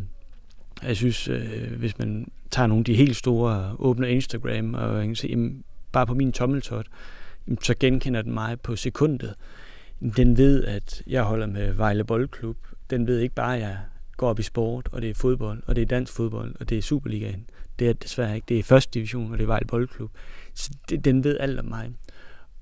[0.83, 5.05] jeg synes, øh, hvis man tager nogle af de helt store, åbner Instagram, og jeg
[5.05, 6.87] kan se, jamen, bare på min tommeltot,
[7.47, 9.33] jamen, så genkender den mig på sekundet.
[10.17, 12.57] Den ved, at jeg holder med Vejle Boldklub.
[12.89, 13.77] Den ved ikke bare, at jeg
[14.17, 16.77] går op i sport, og det er fodbold, og det er dansk fodbold, og det
[16.77, 17.45] er Superligaen.
[17.79, 18.45] Det er desværre ikke.
[18.49, 20.11] Det er første division, og det er Vejle Boldklub.
[20.53, 21.91] Så det, den ved alt om mig.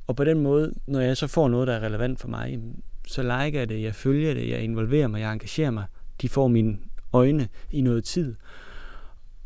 [0.08, 2.60] Og på den måde, når jeg så får noget, der er relevant for mig,
[3.08, 5.86] så liker jeg det, jeg følger det, jeg involverer mig, jeg engagerer mig.
[6.22, 6.78] De får mine
[7.14, 8.36] øjne i noget tid.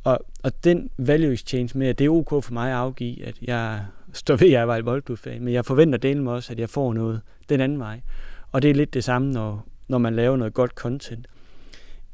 [0.03, 3.35] Og, og den value exchange med, at det er ok for mig at afgive, at
[3.41, 6.59] jeg står ved, at jeg er Vejle Boldklub-fan, men jeg forventer delen med også, at
[6.59, 8.01] jeg får noget den anden vej.
[8.51, 11.27] Og det er lidt det samme, når, når man laver noget godt content.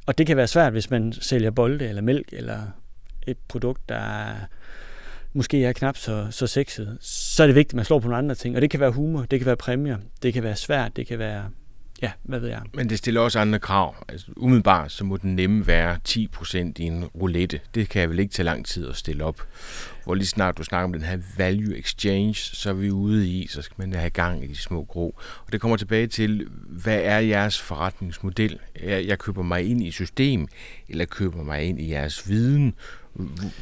[0.06, 2.60] Og det kan være svært, hvis man sælger bolde eller mælk, eller
[3.28, 4.36] et produkt, der er,
[5.34, 6.98] måske er knap så, så sexet.
[7.02, 8.56] Så er det vigtigt, at man slår på nogle andre ting.
[8.56, 11.20] Og det kan være humor, det kan være præmier, det kan være svært, det kan
[11.20, 11.50] være
[12.04, 12.62] ja, hvad ved jeg.
[12.74, 13.96] Men det stiller også andre krav.
[14.10, 17.60] Altså, umiddelbart så må den nemme være 10% i en roulette.
[17.76, 19.42] Det kan jeg vel ikke tage lang tid at stille op.
[20.04, 23.48] Hvor lige snart du snakker om den her value exchange, så er vi ude i,
[23.48, 25.16] så skal man have gang i de små grå.
[25.46, 28.60] Og det kommer tilbage til, hvad er jeres forretningsmodel?
[28.84, 30.48] Jeg, jeg køber mig ind i system,
[30.90, 32.74] eller køber mig ind i jeres viden?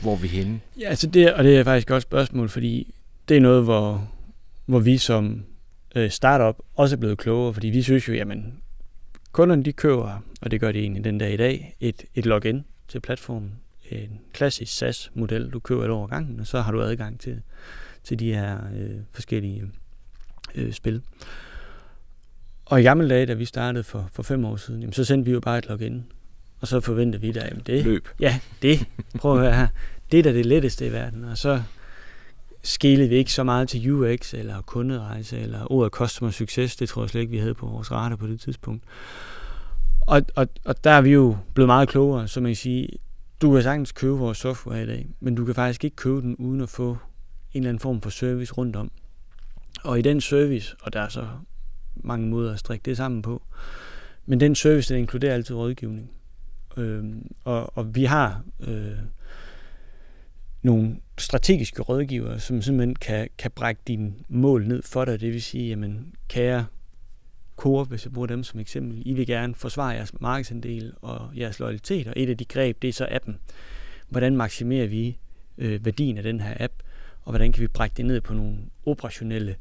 [0.02, 0.60] Hvor er vi henne?
[0.80, 2.94] Ja, altså det, og det er faktisk et godt spørgsmål, fordi
[3.30, 4.12] det er noget, hvor,
[4.66, 5.44] hvor vi som
[5.96, 8.54] øh, startup også er blevet klogere, fordi vi synes jo, jamen,
[9.32, 12.64] kunderne de køber, og det gør de egentlig den dag i dag, et, et login
[12.88, 13.52] til platformen.
[13.90, 17.42] En klassisk SaaS-model, du køber et år gangen, og så har du adgang til,
[18.04, 19.64] til de her øh, forskellige
[20.56, 21.02] øh, spil.
[22.66, 25.26] Og i gamle dage, da vi startede for, for fem år siden, jamen, så sendte
[25.26, 26.04] vi jo bare et login.
[26.62, 27.84] Og så forventede vi da, jamen det...
[27.84, 28.08] Løb.
[28.20, 28.86] Ja, det.
[29.20, 29.68] Prøv at høre her.
[30.12, 31.24] Det er da det letteste i verden.
[31.24, 31.62] Og så
[32.64, 36.76] skilede vi ikke så meget til UX eller kunderejse eller ordet customer success.
[36.76, 38.84] Det tror jeg slet ikke, vi havde på vores radar på det tidspunkt.
[40.08, 42.90] Og, og, og der er vi jo blevet meget klogere, så man kan sige,
[43.42, 46.36] du kan sagtens købe vores software i dag, men du kan faktisk ikke købe den
[46.36, 46.98] uden at få en
[47.54, 48.92] eller anden form for service rundt om.
[49.84, 51.28] Og i den service, og der er så
[51.96, 53.42] mange måder at strikke det sammen på,
[54.26, 56.12] men den service, den inkluderer altid rådgivning.
[56.78, 57.04] Øh,
[57.44, 58.98] og, og vi har øh,
[60.62, 65.22] nogle strategiske rådgivere, som simpelthen kan, kan brække dine mål ned for dig.
[65.22, 66.66] Det vil sige, jamen, kære
[67.56, 71.60] Coop, hvis jeg bruger dem som eksempel, I vil gerne forsvare jeres markedsandel og jeres
[71.60, 73.38] loyalitet, og et af de greb, det er så appen.
[74.10, 75.18] Hvordan maksimerer vi
[75.58, 76.74] øh, værdien af den her app,
[77.22, 79.56] og hvordan kan vi brække det ned på nogle operationelle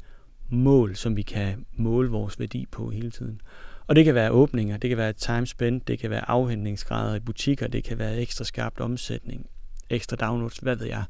[0.49, 3.41] mål, som vi kan måle vores værdi på hele tiden.
[3.87, 7.19] Og det kan være åbninger, det kan være time spent, det kan være afhentningsgrader i
[7.19, 9.45] butikker, det kan være ekstra skarpt omsætning,
[9.89, 11.03] ekstra downloads, hvad ved jeg.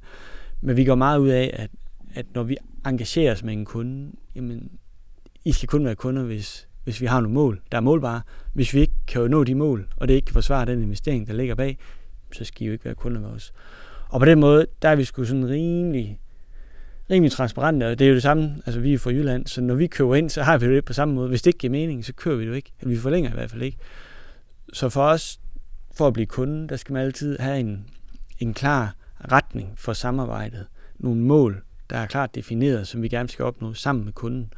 [0.62, 1.70] Men vi går meget ud af, at,
[2.14, 4.72] at når vi engagerer os med en kunde, jamen,
[5.46, 8.22] I skal kun være kunder, hvis, hvis vi har nogle mål, der er målbare.
[8.54, 11.34] Hvis vi ikke kan nå de mål, og det ikke kan forsvare den investering, der
[11.34, 11.78] ligger bag,
[12.32, 13.54] så skal I jo ikke være kunder med os.
[14.10, 16.20] Og på den måde, der er vi sgu sådan rimelig,
[17.12, 19.76] rimelig transparente, og det er jo det samme, altså vi er fra Jylland, så når
[19.76, 21.30] vi køber ind, så har vi det på samme måde.
[21.30, 22.71] Hvis det ikke giver mening, så kører vi det jo ikke.
[22.82, 23.78] Vi forlænger i hvert fald ikke.
[24.74, 25.39] Så for os,
[25.93, 27.86] for at blive kunde, der skal man altid have en,
[28.39, 28.95] en klar
[29.32, 30.65] retning for samarbejdet.
[31.00, 34.54] Nogle mål, der er klart defineret, som vi gerne skal opnå sammen med kunden.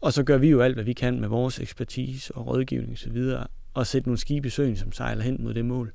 [0.00, 3.34] Og så gør vi jo alt, hvad vi kan med vores ekspertise og rådgivning osv.,
[3.74, 5.92] og sætte nogle skibe i søen, som sejler hen mod det mål.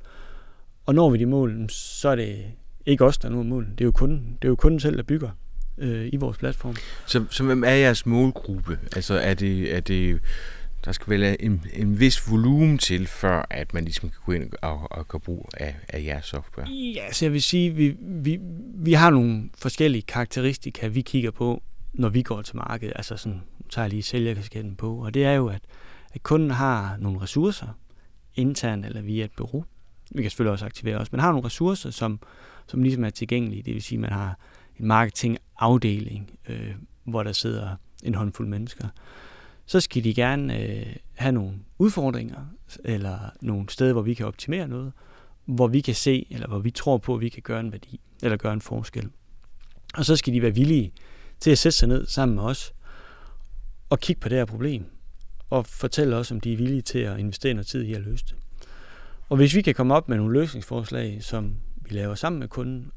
[0.86, 2.46] Og når vi de mål, så er det
[2.86, 3.68] ikke os, der når mål.
[3.72, 5.30] Det er jo kunden, det er jo kunden selv, der bygger
[5.78, 6.76] øh, i vores platform.
[7.06, 8.80] Så, så hvem er jeres målgruppe?
[8.96, 10.22] Altså er det, er det
[10.86, 14.52] der skal vel en, en vis volumen til, før at man ligesom kan gå ind
[14.62, 16.68] og, og gøre brug af, af jeres software?
[16.70, 18.40] Ja, så jeg vil sige, vi, vi,
[18.76, 22.94] vi har nogle forskellige karakteristika, vi kigger på, når vi går til markedet.
[22.96, 25.62] Altså sådan, nu tager jeg lige sælgerkasketten på, og det er jo, at,
[26.14, 27.68] at kunden har nogle ressourcer,
[28.36, 29.66] internt eller via et bureau.
[30.12, 32.20] Vi kan selvfølgelig også aktivere os, men har nogle ressourcer, som,
[32.68, 33.64] som ligesom er tilgængelige.
[33.64, 34.38] Det vil sige, at man har
[34.80, 36.72] en marketingafdeling, øh,
[37.04, 38.88] hvor der sidder en håndfuld mennesker
[39.66, 42.46] så skal de gerne øh, have nogle udfordringer,
[42.84, 44.94] eller nogle steder, hvor vi kan optimere noget,
[45.46, 48.00] hvor vi kan se, eller hvor vi tror på, at vi kan gøre en værdi,
[48.24, 49.10] eller gøre en forskel.
[49.94, 50.94] Og så skal de være villige
[51.40, 52.74] til at sætte sig ned sammen med os,
[53.90, 54.86] og kigge på det her problem,
[55.50, 58.26] og fortælle os, om de er villige til at investere noget tid i at løse
[58.26, 58.36] det.
[59.30, 61.56] Og hvis vi kan komme op med nogle løsningsforslag, som
[61.90, 62.92] vi laver sammen med kunden,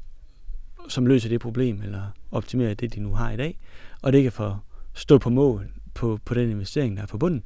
[0.87, 3.59] som løser det problem, eller optimerer det, de nu har i dag,
[4.01, 4.55] og det kan få
[4.93, 7.45] stå på mål på, på den investering, der er forbundet,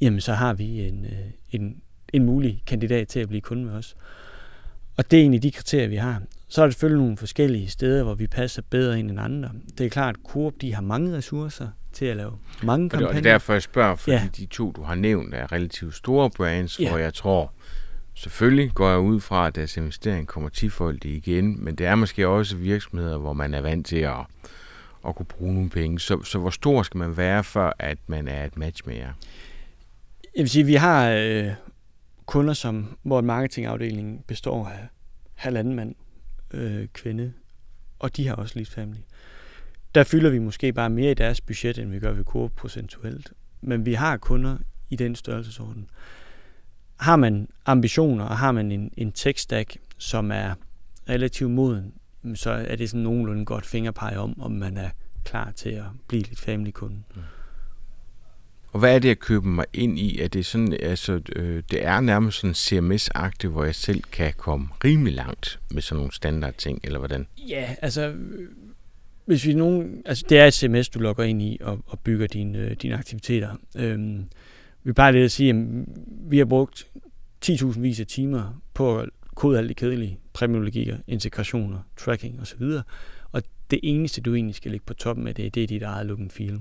[0.00, 3.72] jamen så har vi en, øh, en, en mulig kandidat til at blive kunde med
[3.72, 3.96] os.
[4.96, 6.22] Og det er egentlig de kriterier, vi har.
[6.48, 9.50] Så er der selvfølgelig nogle forskellige steder, hvor vi passer bedre ind end andre.
[9.78, 13.08] Det er klart, at Coop de har mange ressourcer til at lave mange kampagner.
[13.08, 14.28] Og det er derfor, jeg spørger, fordi ja.
[14.36, 16.88] de to, du har nævnt, er relativt store brands, ja.
[16.88, 17.52] hvor jeg tror,
[18.14, 22.28] selvfølgelig går jeg ud fra, at deres investering kommer tifoldigt igen, men det er måske
[22.28, 24.26] også virksomheder, hvor man er vant til at
[25.08, 26.00] at kunne bruge nogle penge.
[26.00, 29.12] Så, så hvor stor skal man være, for at man er et match med jer?
[30.36, 31.50] Jeg vil sige, at vi har øh,
[32.26, 34.88] kunder, som, hvor marketingafdeling består af
[35.34, 35.94] halvanden mand
[36.50, 37.32] øh, kvinde,
[37.98, 39.00] og de har også Lead Family.
[39.94, 43.32] Der fylder vi måske bare mere i deres budget, end vi gør ved Coop procentuelt.
[43.60, 44.56] Men vi har kunder
[44.90, 45.90] i den størrelsesorden.
[47.02, 50.54] Har man ambitioner, og har man en, en tech stack, som er
[51.08, 51.92] relativt moden,
[52.34, 54.90] så er det sådan nogenlunde godt fingerpege om, om man er
[55.24, 57.02] klar til at blive lidt family-kunde.
[57.14, 57.22] Mm.
[58.72, 60.20] Og hvad er det at købe mig ind i?
[60.20, 64.68] Er det sådan, altså, øh, det er nærmest sådan CMS-agtigt, hvor jeg selv kan komme
[64.84, 67.26] rimelig langt med sådan nogle standardting, eller hvordan?
[67.48, 68.14] Ja, altså,
[69.26, 72.26] hvis vi nogen, altså det er et CMS, du logger ind i og, og bygger
[72.26, 73.56] dine, øh, dine aktiviteter.
[73.76, 74.24] Øhm,
[74.84, 75.66] vi plejer lidt at sige, at
[76.30, 76.86] vi har brugt
[77.44, 82.62] 10.000 vis af timer på at kode alt det kedelige, præmiologier, integrationer, tracking osv.
[83.32, 86.06] Og det eneste, du egentlig skal ligge på toppen af det, det er dit eget
[86.06, 86.60] look and feel.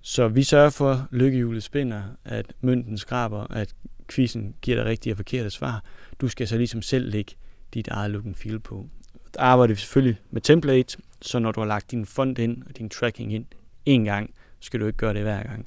[0.00, 3.74] Så vi sørger for, at lykkehjulet spinder, at mønten skraber, at
[4.08, 5.84] quizzen giver dig rigtige og forkerte svar.
[6.20, 7.32] Du skal så ligesom selv lægge
[7.74, 8.86] dit eget look and feel på.
[9.34, 12.78] Der arbejder vi selvfølgelig med template, så når du har lagt din font ind og
[12.78, 13.46] din tracking ind
[13.86, 15.66] en gang, skal du ikke gøre det hver gang.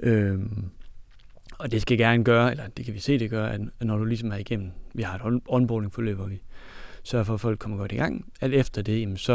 [0.00, 0.64] Øhm,
[1.58, 4.04] og det skal gerne gøre, eller det kan vi se, det gør, at når du
[4.04, 6.42] ligesom er igennem, vi har et onboarding forløb, hvor vi
[7.02, 8.32] sørger for, at folk kommer godt i gang.
[8.40, 9.32] Alt efter det, jamen, så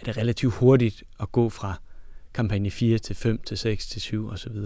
[0.00, 1.80] er det relativt hurtigt at gå fra
[2.34, 4.56] kampagne 4 til 5 til 6 til 7 osv.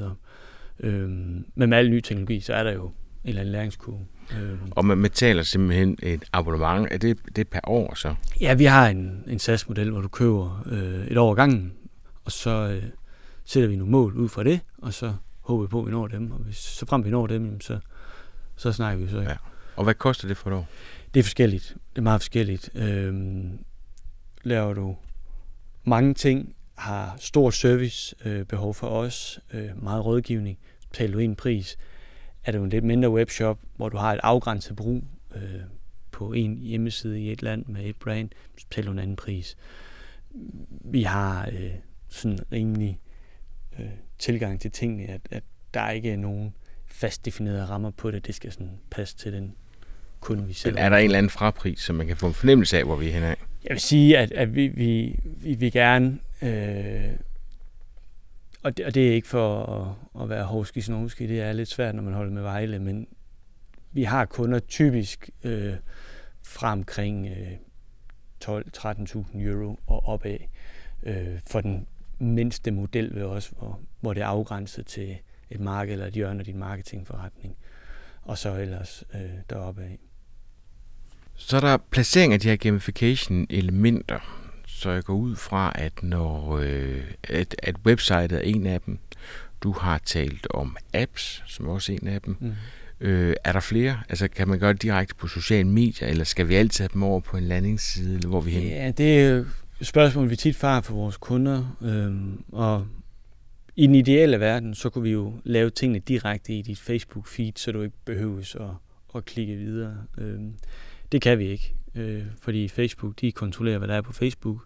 [0.80, 2.92] Øhm, men med al ny teknologi, så er der jo en
[3.28, 4.06] eller anden læringskurve.
[4.40, 4.58] Øhm.
[4.70, 6.88] Og man betaler simpelthen et abonnement.
[6.90, 8.14] Er det, det per år så?
[8.40, 11.72] Ja, vi har en, en SAS-model, hvor du køber øh, et år gangen,
[12.24, 12.82] og så øh,
[13.44, 16.06] sætter vi nogle mål ud fra det, og så håber vi på, at vi når
[16.06, 16.32] dem.
[16.32, 17.78] Og hvis, så frem vi når dem, så,
[18.56, 19.20] så snakker vi så.
[19.20, 19.36] Ja.
[19.76, 20.68] Og hvad koster det for et år?
[21.14, 21.76] Det er forskelligt.
[21.90, 22.70] Det er meget forskelligt.
[22.74, 23.64] Øhm,
[24.42, 24.96] laver du
[25.84, 30.58] mange ting, har stor service øh, behov for os, øh, meget rådgivning,
[30.90, 31.78] betaler du en pris.
[32.44, 35.60] Er du en lidt mindre webshop, hvor du har et afgrænset brug øh,
[36.10, 39.56] på en hjemmeside i et land med et brand, så betaler du en anden pris.
[40.84, 41.70] Vi har øh,
[42.08, 43.11] sådan rimelig øh,
[44.18, 45.42] tilgang til tingene, at, at
[45.74, 46.54] der ikke er nogen
[46.86, 48.26] fast definerede rammer på det.
[48.26, 49.54] Det skal sådan passe til den
[50.20, 52.78] kunde, vi selv er der en eller anden frapris, så man kan få en fornemmelse
[52.78, 53.34] af, hvor vi er henad?
[53.64, 57.12] Jeg vil sige, at, at vi, vi, vi vil gerne Øh,
[58.62, 61.68] og, det, og det er ikke for at, at være hovski snovski, det er lidt
[61.68, 63.06] svært, når man holder med Vejle, men
[63.92, 65.74] vi har kunder typisk øh,
[66.46, 67.52] fra omkring øh,
[68.44, 70.38] 12-13.000 euro og opad
[71.02, 71.86] øh, for den
[72.22, 75.16] mindste model ved os, hvor, hvor det er afgrænset til
[75.50, 77.56] et marked eller et hjørne af din marketingforretning,
[78.22, 79.98] og så ellers øh, deroppe af.
[81.34, 84.48] Så er der placering af de her gamification elementer.
[84.66, 88.98] Så jeg går ud fra, at når øh, at, at websitet er en af dem,
[89.60, 92.36] du har talt om apps, som også er en af dem.
[92.40, 92.52] Mm.
[93.00, 94.00] Øh, er der flere?
[94.08, 97.02] Altså kan man gøre det direkte på sociale medier, eller skal vi altid have dem
[97.02, 98.62] over på en landingsside, eller hvor vi hen?
[98.62, 99.46] Ja, det
[99.82, 101.76] spørgsmål, vi tit får for vores kunder.
[101.82, 102.86] Øhm, og
[103.76, 107.72] i den ideelle verden, så kunne vi jo lave tingene direkte i dit Facebook-feed, så
[107.72, 108.70] du ikke behøves at,
[109.14, 109.96] at klikke videre.
[110.18, 110.54] Øhm,
[111.12, 114.64] det kan vi ikke, øh, fordi Facebook de kontrollerer, hvad der er på Facebook.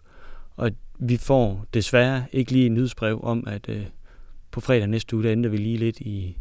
[0.55, 3.85] Og vi får desværre ikke lige en nyhedsbrev om, at øh,
[4.51, 6.37] på fredag næste uge, der ændrer vi lige lidt i,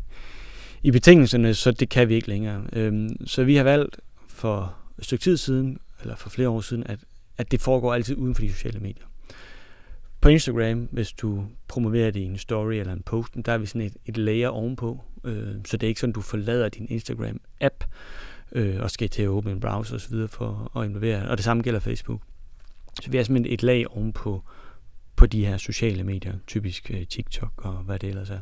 [0.83, 2.63] i betingelserne, så det kan vi ikke længere.
[2.73, 6.83] Øhm, så vi har valgt for et stykke tid siden, eller for flere år siden,
[6.87, 6.99] at,
[7.39, 9.05] at det foregår altid uden for de sociale medier.
[10.21, 13.67] På Instagram, hvis du promoverer det i en story eller en post, der er vi
[13.67, 17.87] sådan et, et layer ovenpå, øh, så det er ikke sådan, du forlader din Instagram-app
[18.53, 20.29] øh, og skal til at åbne en browser osv.
[20.29, 21.29] for at involvere.
[21.29, 22.21] Og det samme gælder Facebook.
[23.03, 24.43] Så vi er simpelthen et lag ovenpå
[25.17, 28.41] på de her sociale medier, typisk øh, TikTok og hvad det ellers er.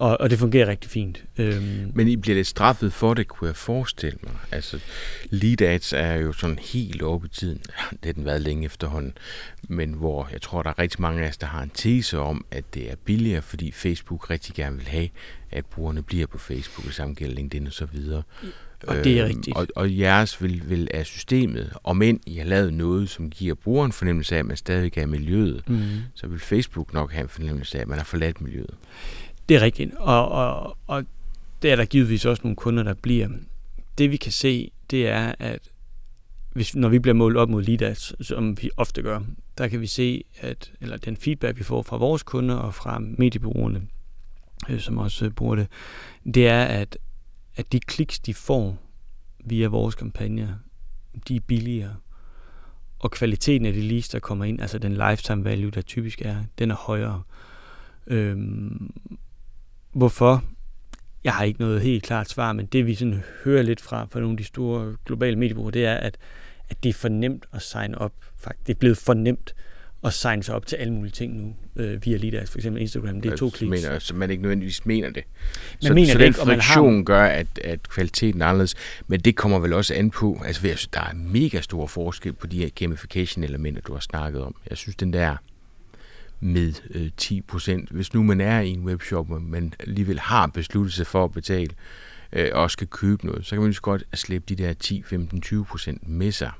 [0.00, 1.24] Og, og det fungerer rigtig fint.
[1.38, 1.92] Øhm.
[1.94, 4.32] Men I bliver lidt straffet for det, kunne jeg forestille mig.
[4.50, 4.80] Altså,
[5.30, 7.58] lead ads er jo sådan helt oppe i tiden.
[7.90, 9.12] Det har den været længe efterhånden.
[9.62, 12.44] Men hvor jeg tror, der er rigtig mange af os, der har en tese om,
[12.50, 15.08] at det er billigere, fordi Facebook rigtig gerne vil have,
[15.50, 18.22] at brugerne bliver på Facebook, og samme gælder LinkedIn og så videre.
[18.86, 19.56] Og det er øhm, rigtigt.
[19.56, 23.54] Og, og jeres vil, vil af systemet, om end I har lavet noget, som giver
[23.54, 25.80] brugeren fornemmelse af, at man stadig er miljøet, mm.
[26.14, 28.74] så vil Facebook nok have en fornemmelse af, at man har forladt miljøet.
[29.50, 31.04] Det er rigtigt, og, og, og
[31.62, 33.28] det er der givetvis også nogle kunder, der bliver.
[33.98, 35.70] Det vi kan se, det er, at
[36.52, 39.20] hvis, når vi bliver målt op mod LIDAS, som vi ofte gør,
[39.58, 42.98] der kan vi se, at eller den feedback, vi får fra vores kunder og fra
[42.98, 43.82] mediebrugerne,
[44.68, 45.68] øh, som også øh, bruger det,
[46.34, 46.98] det er, at
[47.56, 48.78] at de kliks, de får
[49.44, 50.48] via vores kampagner,
[51.28, 51.96] de er billigere.
[52.98, 56.36] Og kvaliteten af de leads, der kommer ind, altså den lifetime value, der typisk er,
[56.58, 57.22] den er højere.
[58.06, 58.90] Øhm,
[59.92, 60.44] hvorfor?
[61.24, 64.20] Jeg har ikke noget helt klart svar, men det vi sådan hører lidt fra, fra
[64.20, 66.16] nogle af de store globale mediebrugere, det er, at,
[66.68, 68.12] at det er for nemt at sign op.
[68.38, 68.66] Faktisk.
[68.66, 69.54] Det er blevet for nemt
[70.02, 73.20] og signe sig op til alle mulige ting nu øh, via lige for eksempel Instagram.
[73.20, 73.70] Det er to altså, kliks.
[73.84, 75.22] Mener, så man ikke nødvendigvis mener det.
[75.82, 78.46] Man så, mener så det den ikke, man har- friktion gør, at, at kvaliteten er
[78.46, 78.74] anderledes.
[79.06, 82.58] Men det kommer vel også an på, altså der er mega stor forskel på de
[82.58, 84.54] her gamification-elementer, du har snakket om.
[84.70, 85.36] Jeg synes, den der
[86.40, 90.94] med øh, 10%, hvis nu man er i en webshop, og man alligevel har besluttet
[90.94, 91.70] sig for at betale,
[92.32, 95.02] øh, og skal købe noget, så kan man jo så godt slippe de der 10,
[95.02, 96.50] 15, 20% med sig.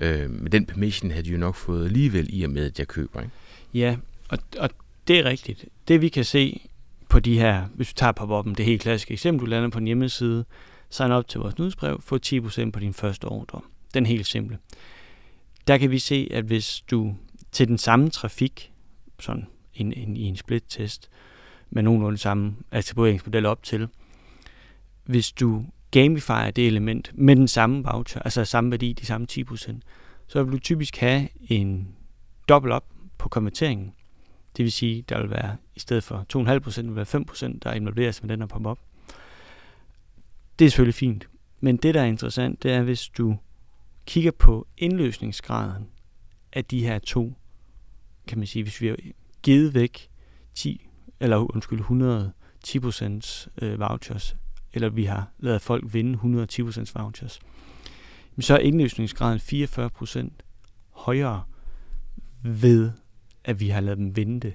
[0.00, 2.88] Øh, men den permission havde de jo nok fået alligevel i og med, at jeg
[2.88, 3.20] køber.
[3.20, 3.32] Ikke?
[3.74, 3.96] Ja,
[4.28, 4.70] og, og
[5.08, 5.64] det er rigtigt.
[5.88, 6.60] Det vi kan se
[7.08, 9.86] på de her, hvis vi tager pop-up'en, det helt klassiske eksempel, du lander på en
[9.86, 10.44] hjemmeside,
[10.90, 13.60] sign op til vores nyhedsbrev, få 10% på din første ordre.
[13.94, 14.58] Den helt simple.
[15.66, 17.14] Der kan vi se, at hvis du
[17.52, 18.69] til den samme trafik,
[19.22, 21.10] sådan en, en, i en split-test,
[21.70, 23.88] med nogenlunde samme attribueringsmodel op til,
[25.04, 29.80] hvis du gamifier det element med den samme voucher, altså samme værdi, de samme 10%,
[30.26, 31.88] så vil du typisk have en
[32.48, 32.84] dobbelt op
[33.18, 33.92] på konverteringen.
[34.56, 38.22] Det vil sige, der vil være, i stedet for 2,5%, vil være 5%, der involveres
[38.22, 38.78] med den her pop-up.
[40.58, 41.28] Det er selvfølgelig fint.
[41.60, 43.36] Men det, der er interessant, det er, hvis du
[44.06, 45.88] kigger på indløsningsgraden
[46.52, 47.34] af de her to,
[48.26, 48.96] kan man sige, hvis vi har
[49.42, 50.08] givet væk
[50.54, 50.86] 10,
[51.20, 52.32] eller undskyld, 100
[52.68, 54.36] 10% øh, vouchers,
[54.72, 57.40] eller vi har lavet folk vinde 110% vouchers,
[58.32, 60.28] jamen så er indløsningsgraden 44%
[60.90, 61.42] højere
[62.42, 62.90] ved,
[63.44, 64.54] at vi har lavet dem vinde det.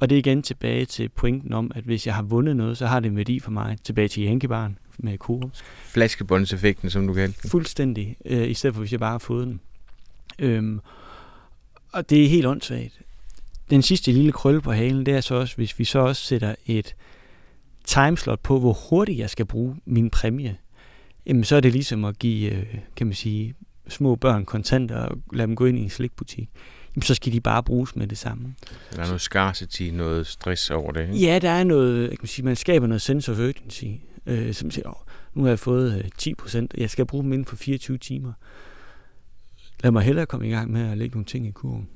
[0.00, 2.86] Og det er igen tilbage til pointen om, at hvis jeg har vundet noget, så
[2.86, 3.78] har det en værdi for mig.
[3.84, 5.50] Tilbage til Yankee-baren med Coop.
[5.84, 7.50] Flaskebåndseffekten, som du kaldte den.
[7.50, 8.16] Fuldstændig.
[8.24, 9.60] Øh, I stedet for, hvis jeg bare har fået den.
[10.38, 10.80] Øhm,
[11.92, 13.00] og det er helt åndssvagt.
[13.70, 16.54] Den sidste lille krølle på halen, det er så også, hvis vi så også sætter
[16.66, 16.94] et
[17.84, 20.56] timeslot på, hvor hurtigt jeg skal bruge min præmie,
[21.26, 23.54] jamen så er det ligesom at give, øh, kan man sige,
[23.88, 26.48] små børn kontanter og lade dem gå ind i en slikbutik.
[26.94, 28.54] Jamen så skal de bare bruges med det samme.
[28.96, 31.00] Der er noget scarcity, noget stress over det.
[31.00, 31.26] Ikke?
[31.26, 33.84] Ja, der er noget, kan man sige, man skaber noget sense of urgency,
[34.26, 34.94] øh, som siger, oh,
[35.34, 38.32] nu har jeg fået øh, 10 procent, jeg skal bruge dem inden for 24 timer.
[39.82, 41.88] Lad mig hellere komme i gang med at lægge nogle ting i kurven.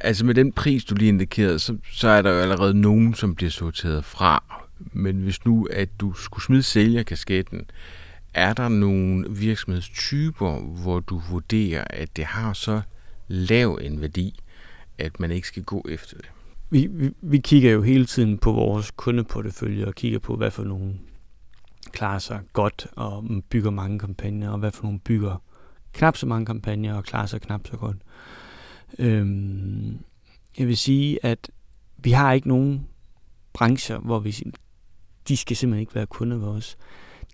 [0.00, 3.34] Altså med den pris, du lige indikerede, så, så er der jo allerede nogen, som
[3.34, 4.44] bliver sorteret fra.
[4.92, 7.64] Men hvis nu, at du skulle smide sælgerkasketten,
[8.34, 12.80] er der nogle virksomhedstyper, hvor du vurderer, at det har så
[13.28, 14.40] lav en værdi,
[14.98, 16.30] at man ikke skal gå efter det?
[16.70, 20.64] Vi, vi, vi kigger jo hele tiden på vores kundeportefølje og kigger på, hvad for
[20.64, 20.94] nogle
[21.92, 25.42] klarer sig godt og bygger mange kampagner, og hvad for nogle bygger
[25.92, 27.96] knap så mange kampagner og klarer sig knap så godt.
[28.98, 29.98] Øhm,
[30.58, 31.50] jeg vil sige, at
[31.96, 32.86] vi har ikke nogen
[33.52, 34.36] brancher, hvor vi
[35.28, 36.76] de skal simpelthen ikke være kunder ved os.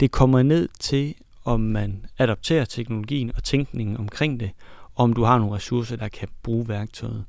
[0.00, 4.50] Det kommer ned til, om man adopterer teknologien og tænkningen omkring det,
[4.94, 7.24] og om du har nogle ressourcer, der kan bruge værktøjet.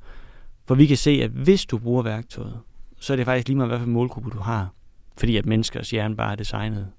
[0.68, 2.60] For vi kan se, at hvis du bruger værktøjet,
[3.00, 4.70] så er det faktisk lige meget, hvad for målgruppe du har.
[5.18, 6.92] Fordi at menneskers hjerne bare er designet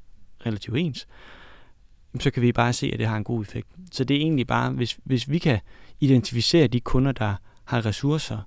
[0.46, 1.08] relativt ens.
[2.20, 3.68] Så kan vi bare se, at det har en god effekt.
[3.92, 5.60] Så det er egentlig bare, hvis, hvis vi kan
[6.00, 7.34] identificere de kunder, der
[7.64, 8.38] har ressourcer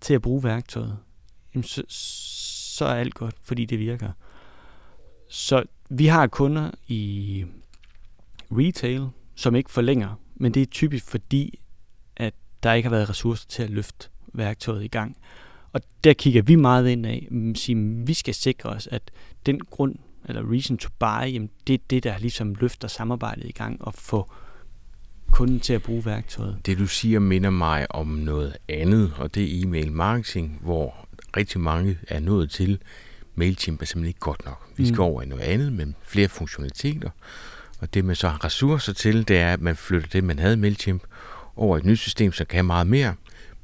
[0.00, 0.98] til at bruge værktøjet,
[1.54, 4.10] jamen så, så er alt godt, fordi det virker.
[5.28, 7.44] Så vi har kunder i
[8.50, 11.58] retail, som ikke forlænger, men det er typisk fordi,
[12.16, 15.16] at der ikke har været ressourcer til at løfte værktøjet i gang.
[15.72, 19.02] Og der kigger vi meget ind af, mm, at vi skal sikre os, at
[19.46, 19.96] den grund,
[20.28, 23.94] eller reason to buy, jamen det er det, der ligesom løfter samarbejdet i gang og
[23.94, 24.34] får
[25.30, 26.58] kunden til at bruge værktøjet.
[26.66, 31.60] Det du siger minder mig om noget andet, og det er e-mail marketing, hvor rigtig
[31.60, 32.78] mange er nået til,
[33.34, 34.68] MailChimp er simpelthen ikke godt nok.
[34.76, 35.02] Vi skal mm.
[35.02, 37.10] over i noget andet med flere funktionaliteter,
[37.80, 40.54] og det man så har ressourcer til, det er, at man flytter det, man havde
[40.54, 41.02] i MailChimp,
[41.56, 43.14] over et nyt system, som kan meget mere,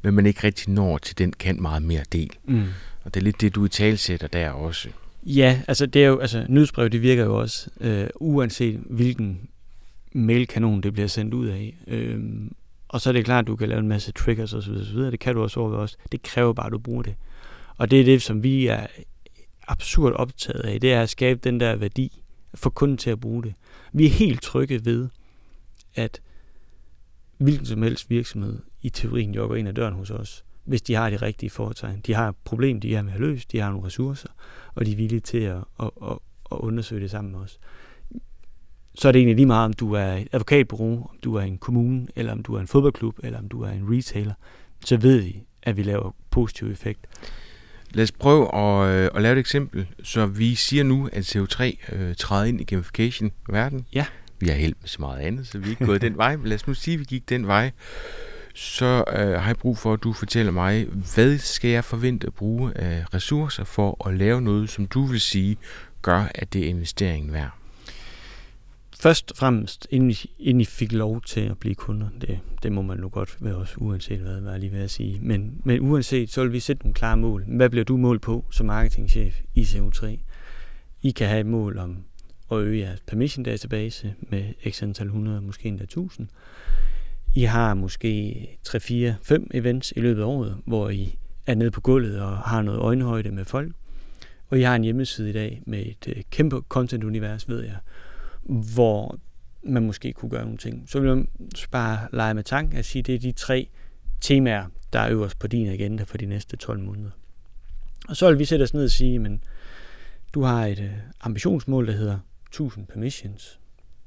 [0.03, 2.31] men man ikke rigtig når til den kan meget mere del.
[2.45, 2.67] Mm.
[3.05, 4.89] Og det er lidt det, du i talsætter der også.
[5.27, 9.49] Ja, altså det er jo, altså nyhedsbrev, det virker jo også, øh, uanset hvilken
[10.13, 11.77] mailkanon det bliver sendt ud af.
[11.87, 12.21] Øh,
[12.89, 14.73] og så er det klart, at du kan lave en masse triggers osv.
[14.73, 14.99] osv.
[14.99, 15.97] Det kan du også over også.
[16.13, 17.15] Det kræver bare, at du bruger det.
[17.77, 18.87] Og det er det, som vi er
[19.69, 20.81] absurd optaget af.
[20.81, 22.23] Det er at skabe den der værdi,
[22.55, 23.55] for kunden til at bruge det.
[23.93, 25.09] Vi er helt trygge ved,
[25.95, 26.21] at
[27.39, 31.11] hvilken som helst virksomhed i teorien jogger ind ad døren hos os, hvis de har
[31.11, 32.01] de rigtige foretegn.
[32.07, 34.29] De har et problem, de er med at løse, de har nogle ressourcer,
[34.75, 36.19] og de er villige til at, at, at,
[36.53, 37.59] at undersøge det sammen med os.
[38.95, 41.59] Så er det egentlig lige meget, om du er et advokatbureau, om du er en
[41.59, 44.35] kommune, eller om du er en fodboldklub, eller om du er en retailer,
[44.85, 47.07] så ved vi, at vi laver positiv effekt.
[47.95, 49.87] Lad os prøve at, øh, at lave et eksempel.
[50.03, 53.87] Så vi siger nu, at CO3 øh, træder ind i gamification-verden.
[53.93, 54.07] Ja.
[54.41, 56.37] Vi har held med så meget andet, så vi er ikke gået den vej.
[56.37, 57.71] Men lad os nu sige, at vi gik den vej
[58.61, 62.35] så øh, har jeg brug for, at du fortæller mig, hvad skal jeg forvente at
[62.35, 65.57] bruge af ressourcer for at lave noget, som du vil sige,
[66.03, 67.51] gør, at det er investeringen værd?
[69.01, 72.73] Først og fremmest, inden I, inden I fik lov til at blive kunder, det, det
[72.73, 75.19] må man nu godt være også, uanset hvad, hvad jeg lige at sige.
[75.23, 77.45] Men, men uanset, så vil vi sætte nogle klare mål.
[77.49, 80.07] Hvad bliver du mål på som marketingchef i CO3?
[81.03, 82.05] I kan have et mål om
[82.53, 86.29] at øge jeres permission database med x antal 100, måske endda 1000.
[87.35, 91.71] I har måske 3, 4, 5 events i løbet af året, hvor I er nede
[91.71, 93.73] på gulvet og har noget øjenhøjde med folk.
[94.49, 97.77] Og I har en hjemmeside i dag med et øh, kæmpe content-univers, ved jeg,
[98.75, 99.19] hvor
[99.63, 100.85] man måske kunne gøre nogle ting.
[100.89, 101.25] Så vil jeg
[101.71, 103.69] bare lege med tanken at sige, at det er de tre
[104.21, 107.11] temaer, der er øverst på din agenda for de næste 12 måneder.
[108.09, 109.45] Og så vil vi sætte os ned og sige, men
[110.35, 113.61] du har et øh, ambitionsmål, der hedder 1000 permissions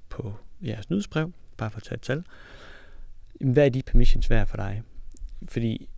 [0.09, 0.33] på
[0.65, 2.23] jeres nyhedsbrev, bare for at tage et tal.
[3.41, 4.81] Hvad er de permissions værd for dig?
[5.47, 5.89] Fordi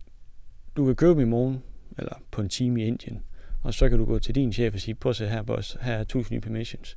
[0.76, 1.62] du kan købe i morgen,
[1.98, 3.22] eller på en time i Indien,
[3.62, 5.76] og så kan du gå til din chef og sige, prøv at se her, boss,
[5.80, 6.96] her er 1000 nye permissions.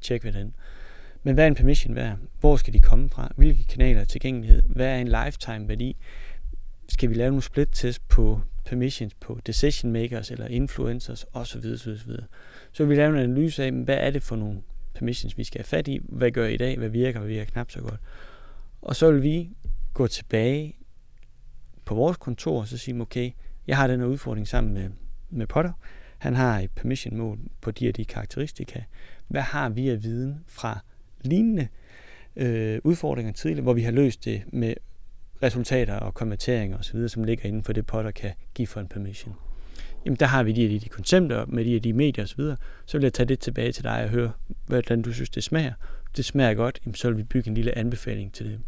[0.00, 0.54] Tjek ved den.
[1.22, 2.18] Men hvad er en permission værd?
[2.40, 3.32] Hvor skal de komme fra?
[3.36, 4.62] Hvilke kanaler er tilgængelighed?
[4.62, 5.96] Hvad er en lifetime værdi?
[6.88, 11.58] Skal vi lave nogle split test på permissions på decision makers eller influencers osv.
[11.58, 11.90] osv.
[11.90, 12.12] osv.
[12.72, 14.62] Så vil vi lave en analyse af, hvad er det for nogle
[14.94, 16.00] permissions, vi skal have fat i?
[16.02, 16.78] Hvad gør I i dag?
[16.78, 17.18] Hvad virker?
[17.18, 18.00] Hvad virker knap så godt?
[18.82, 19.50] Og så vil vi
[19.94, 20.76] gå tilbage
[21.84, 23.30] på vores kontor og så sige, okay,
[23.66, 24.90] jeg har den her udfordring sammen med,
[25.30, 25.72] med Potter.
[26.18, 28.82] Han har et permission mål på de og de karakteristika.
[29.28, 30.78] Hvad har vi af viden fra
[31.20, 31.68] lignende
[32.36, 34.74] øh, udfordringer tidligere, hvor vi har løst det med
[35.42, 39.34] resultater og konverteringer osv., som ligger inden for det, Potter kan give for en permission.
[40.04, 42.98] Jamen, der har vi de de, de koncepter med de de medier osv., så, så
[42.98, 44.32] vil jeg tage det tilbage til dig og høre,
[44.66, 45.72] hvordan du synes, det smager.
[46.16, 48.60] Det smager godt, jamen, så vil vi bygge en lille anbefaling til det.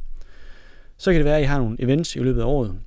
[0.97, 2.79] Så kan det være, at I har nogle events i løbet af året,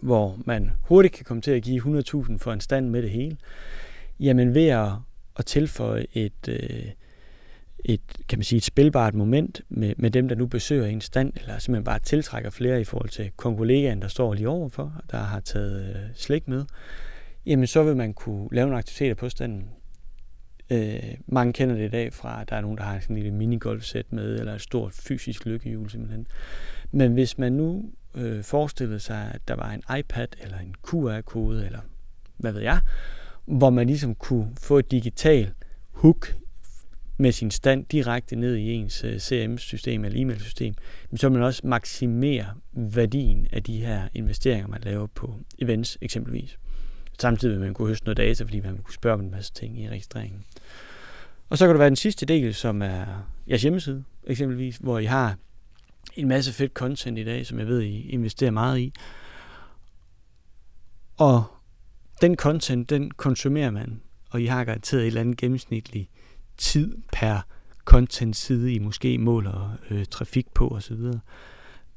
[0.00, 3.36] hvor man hurtigt kan komme til at give 100.000 for en stand med det hele.
[4.20, 4.88] Jamen ved at,
[5.36, 6.84] at tilføje et, øh,
[7.84, 11.32] et, kan man sige, et spilbart moment med, med dem, der nu besøger en stand,
[11.36, 15.40] eller simpelthen bare tiltrækker flere i forhold til kollegaen, der står lige overfor, der har
[15.40, 16.64] taget øh, slik med,
[17.46, 19.68] jamen så vil man kunne lave nogle aktiviteter på standen.
[20.70, 23.22] Øh, mange kender det i dag fra, at der er nogen, der har sådan en
[23.22, 26.26] lille minigolfsæt med, eller et stort fysisk lykkehjul simpelthen.
[26.90, 31.66] Men hvis man nu øh, forestillede sig, at der var en iPad, eller en QR-kode,
[31.66, 31.80] eller
[32.36, 32.80] hvad ved jeg,
[33.44, 35.50] hvor man ligesom kunne få et digital
[35.90, 36.34] hook
[37.16, 40.74] med sin stand direkte ned i ens øh, CRM-system eller e-mail-system,
[41.16, 46.58] så vil man også maksimere værdien af de her investeringer, man laver på events eksempelvis.
[47.20, 49.52] Samtidig vil man kunne høste noget data, fordi man vil kunne spørge om en masse
[49.52, 50.44] ting i registreringen.
[51.48, 53.06] Og så kan det være den sidste del, som er
[53.48, 55.36] jeres hjemmeside, eksempelvis, hvor I har
[56.16, 58.92] en masse fedt content i dag, som jeg ved, I investerer meget i.
[61.16, 61.44] Og
[62.20, 64.00] den content, den konsumerer man,
[64.30, 66.08] og I har garanteret et eller andet gennemsnitlig
[66.56, 67.40] tid per
[67.84, 71.00] content-side, I måske måler øh, trafik på osv.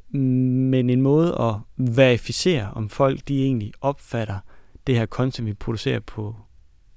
[0.09, 1.55] Men en måde at
[1.95, 4.39] verificere, om folk de egentlig opfatter
[4.87, 6.35] det her content, vi producerer på,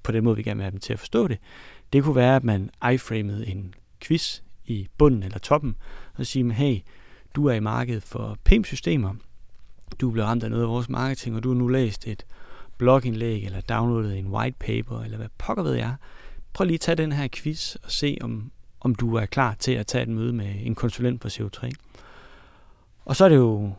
[0.03, 1.39] på den måde, vi gerne vil have dem til at forstå det,
[1.93, 5.75] det kunne være, at man iframede en quiz i bunden eller toppen,
[6.15, 6.79] og sige, hey,
[7.35, 9.13] du er i markedet for PIM-systemer,
[10.01, 12.25] du bliver ramt af noget af vores marketing, og du har nu læst et
[12.77, 15.95] blogindlæg, eller downloadet en white paper, eller hvad pokker ved jeg,
[16.53, 19.71] prøv lige at tage den her quiz og se, om, om du er klar til
[19.71, 21.71] at tage et møde med en konsulent på CO3.
[23.05, 23.71] Og så er det jo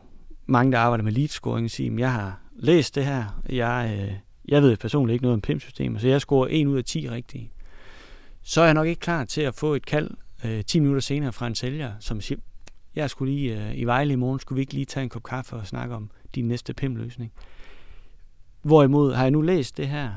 [0.45, 3.97] mange, der arbejder med lead scoring, og siger, at jeg har læs det her, jeg,
[3.99, 4.13] øh,
[4.47, 7.51] jeg ved personligt ikke noget om PIM-systemet, så jeg scorer 1 ud af 10 rigtige.
[8.43, 10.09] Så er jeg nok ikke klar til at få et kald
[10.45, 12.39] øh, 10 minutter senere fra en sælger, som siger,
[12.95, 15.23] jeg skulle lige øh, i Vejle i morgen, skulle vi ikke lige tage en kop
[15.23, 17.31] kaffe og snakke om din næste PIM-løsning.
[18.61, 20.11] Hvorimod har jeg nu læst det her,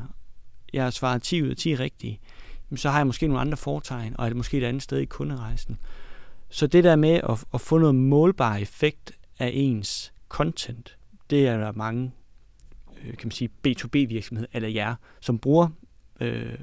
[0.73, 2.21] jeg har svaret 10 ud af 10 rigtige,
[2.77, 5.05] så har jeg måske nogle andre foretegn, og er det måske et andet sted i
[5.05, 5.79] kunderejsen.
[6.49, 10.97] Så det der med at, at få noget målbar effekt af ens content,
[11.31, 12.13] det er der mange
[13.05, 15.69] øh, kan man sige, B2B-virksomhed, eller jer, som bruger,
[16.21, 16.55] øh,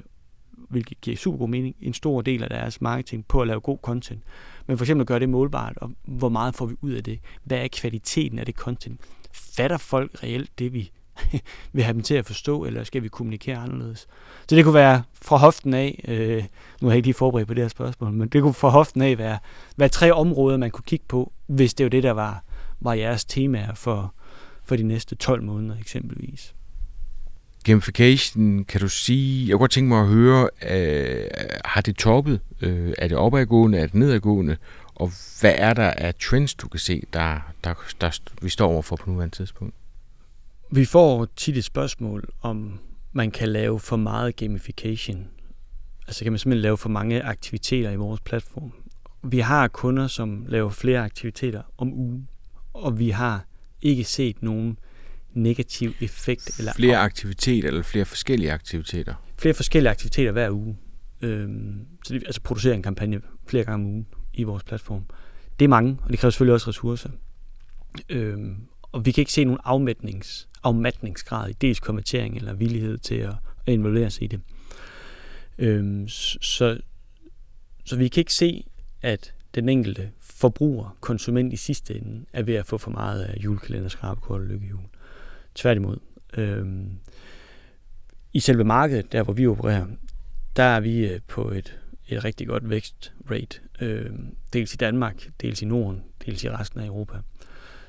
[0.68, 3.78] hvilket giver super god mening, en stor del af deres marketing på at lave god
[3.82, 4.22] content.
[4.66, 7.18] Men for eksempel at gøre det målbart, og hvor meget får vi ud af det?
[7.44, 9.00] Hvad er kvaliteten af det content?
[9.32, 10.90] Fatter folk reelt det, vi
[11.72, 14.08] vil have dem til at forstå, eller skal vi kommunikere anderledes?
[14.48, 16.44] Så det kunne være fra hoften af, øh,
[16.80, 19.02] nu har jeg ikke lige forberedt på det her spørgsmål, men det kunne fra hoften
[19.02, 19.38] af være,
[19.76, 22.44] være tre områder, man kunne kigge på, hvis det var det, der var,
[22.80, 24.14] var jeres temaer for,
[24.68, 26.54] for de næste 12 måneder eksempelvis.
[27.64, 31.26] Gamification, kan du sige, jeg kunne godt tænke mig at høre, øh,
[31.64, 32.40] har det toppet?
[32.60, 34.56] Øh, er det opadgående, er det nedadgående?
[34.94, 35.10] Og
[35.40, 39.10] hvad er der af trends, du kan se, der, der, der vi står overfor på
[39.10, 39.74] nuværende tidspunkt?
[40.70, 42.78] Vi får tit et spørgsmål, om
[43.12, 45.28] man kan lave for meget gamification.
[46.06, 48.72] Altså kan man simpelthen lave for mange aktiviteter i vores platform.
[49.22, 52.28] Vi har kunder, som laver flere aktiviteter om ugen,
[52.72, 53.44] og vi har
[53.82, 54.78] ikke set nogen
[55.32, 56.58] negativ effekt.
[56.58, 59.14] Eller flere aktiviteter, eller flere forskellige aktiviteter?
[59.38, 60.76] Flere forskellige aktiviteter hver uge.
[61.22, 65.04] Øhm, så det, altså producere en kampagne flere gange om ugen i vores platform.
[65.58, 67.10] Det er mange, og det kræver selvfølgelig også ressourcer.
[68.08, 73.14] Øhm, og vi kan ikke se nogen afmætnings, afmatningsgrad i dels konvertering eller villighed til
[73.14, 73.34] at,
[73.66, 74.40] at involvere sig i det.
[75.58, 76.80] Øhm, så,
[77.84, 78.64] så vi kan ikke se,
[79.02, 83.36] at den enkelte forbruger, konsument i sidste ende, er ved at få for meget af
[83.44, 84.80] julekalender, skrabekort og lykkehjul.
[85.54, 85.96] Tværtimod.
[86.36, 86.98] Øhm,
[88.32, 89.86] I selve markedet, der hvor vi opererer,
[90.56, 91.78] der er vi øh, på et,
[92.08, 93.60] et rigtig godt vækstrate.
[93.80, 97.18] Øhm, dels i Danmark, dels i Norden, dels i resten af Europa.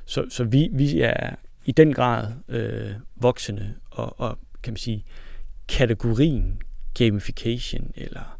[0.05, 1.35] Så, så vi, vi er
[1.65, 5.05] i den grad øh, voksende, og, og kan man sige,
[5.67, 6.61] kategorien
[6.93, 8.38] gamification, eller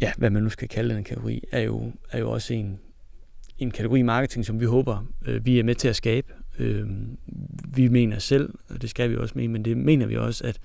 [0.00, 2.80] ja, hvad man nu skal kalde den kategori, er jo, er jo også en,
[3.58, 6.32] en kategori marketing, som vi håber, øh, vi er med til at skabe.
[6.58, 6.88] Øh,
[7.68, 10.58] vi mener selv, og det skal vi også mene, men det mener vi også, at,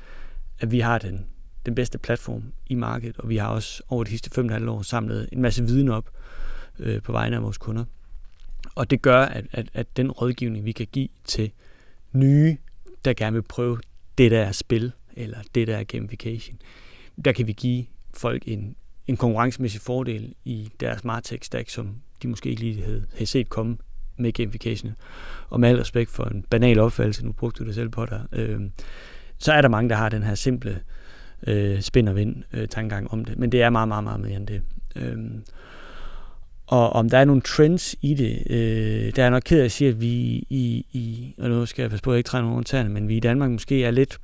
[0.60, 1.26] at vi har den,
[1.66, 5.30] den bedste platform i markedet, og vi har også over de sidste 5,5 år samlet
[5.32, 6.10] en masse viden op
[6.80, 7.86] øh, på vegne af vores kunder.
[8.76, 11.52] Og det gør, at, at, at den rådgivning, vi kan give til
[12.12, 12.58] nye,
[13.06, 13.80] der gerne vil prøve
[14.18, 16.58] det der spil, eller det der gamification,
[17.26, 18.76] der kan vi give folk en,
[19.08, 23.50] en konkurrencemæssig fordel i deres Martech stack, som de måske ikke lige havde, havde set
[23.50, 23.78] komme
[24.18, 24.96] med gamification.
[25.50, 28.24] Og med al respekt for en banal opfattelse, nu brugte du det selv på dig,
[28.32, 28.62] øh,
[29.38, 30.82] så er der mange, der har den her simple
[31.48, 33.38] øh, spin og vind øh, tankegang om det.
[33.38, 34.62] Men det er meget, meget, meget mere end det.
[34.96, 35.18] Øh,
[36.68, 39.72] og om der er nogle trends i det, øh, der er nok ked af at
[39.72, 40.08] sige, at vi
[40.50, 43.08] i, i og nu skal jeg passe på, at jeg ikke træner nogen tæerne, men
[43.08, 44.18] vi i Danmark måske er lidt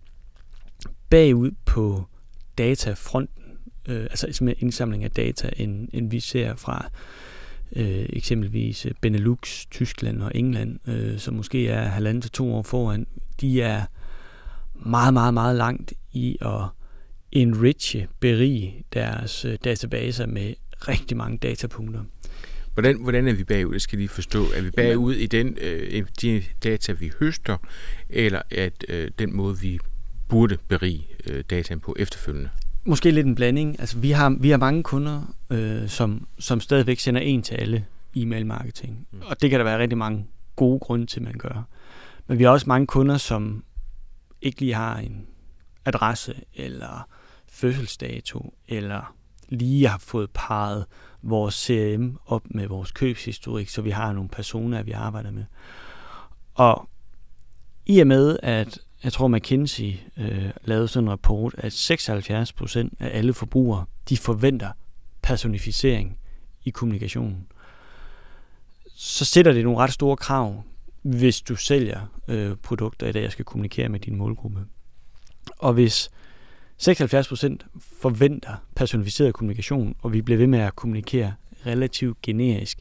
[1.09, 2.05] bagud på
[2.57, 3.40] datafronten,
[3.87, 6.89] øh, altså med indsamling af data, end, end vi ser fra
[7.75, 13.07] øh, eksempelvis Benelux, Tyskland og England, øh, som måske er halvanden til to år foran.
[13.41, 13.85] De er
[14.73, 16.63] meget, meget, meget langt i at
[17.31, 20.53] enriche, berige deres øh, databaser med
[20.87, 22.03] rigtig mange datapunkter.
[22.73, 23.73] Hvordan, hvordan er vi bagud?
[23.73, 24.43] Det skal lige forstå.
[24.55, 27.57] Er vi bagud i den, øh, de data, vi høster,
[28.09, 29.79] eller at øh, den måde, vi
[30.29, 32.49] burde berige øh, dataen på efterfølgende?
[32.83, 33.79] Måske lidt en blanding.
[33.79, 37.85] Altså, vi har, vi har mange kunder, øh, som, som stadigvæk sender en til alle
[38.15, 39.07] e-mail marketing.
[39.11, 39.21] Mm.
[39.25, 41.67] Og det kan der være rigtig mange gode grunde til, man gør.
[42.27, 43.63] Men vi har også mange kunder, som
[44.41, 45.27] ikke lige har en
[45.85, 47.07] adresse, eller
[47.47, 49.15] fødselsdato, eller
[49.49, 50.85] lige har fået parret
[51.21, 55.45] vores CRM op med vores købshistorik, så vi har nogle personer, vi arbejder med.
[56.53, 56.89] Og
[57.85, 62.93] i og med, at jeg tror McKinsey øh, lavede sådan en rapport, at 76 procent
[62.99, 64.71] af alle forbrugere, de forventer
[65.21, 66.17] personificering
[66.65, 67.47] i kommunikationen.
[68.95, 70.63] Så sætter det nogle ret store krav,
[71.01, 74.65] hvis du sælger øh, produkter i dag, jeg skal kommunikere med din målgruppe.
[75.57, 76.09] Og hvis
[76.77, 77.65] 76 procent
[78.01, 81.33] forventer personificeret kommunikation, og vi bliver ved med at kommunikere
[81.65, 82.79] relativt generisk,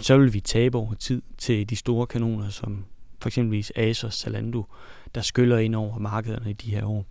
[0.00, 2.84] så vil vi tabe over tid til de store kanoner, som
[3.20, 4.64] for eksempel Asos, Zalando,
[5.14, 7.06] der skyller ind over markederne i de her år.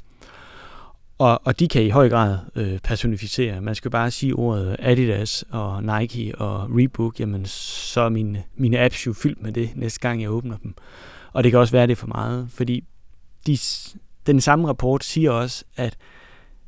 [1.18, 3.62] Og, og de kan i høj grad øh, personificere.
[3.62, 8.80] Man skal bare sige ordet Adidas og Nike og Reebok, jamen så er mine, mine
[8.80, 10.76] apps jo fyldt med det næste gang, jeg åbner dem.
[11.34, 12.84] Og det kan også være det for meget, fordi
[13.48, 13.58] de,
[14.28, 15.98] den samme rapport siger også, at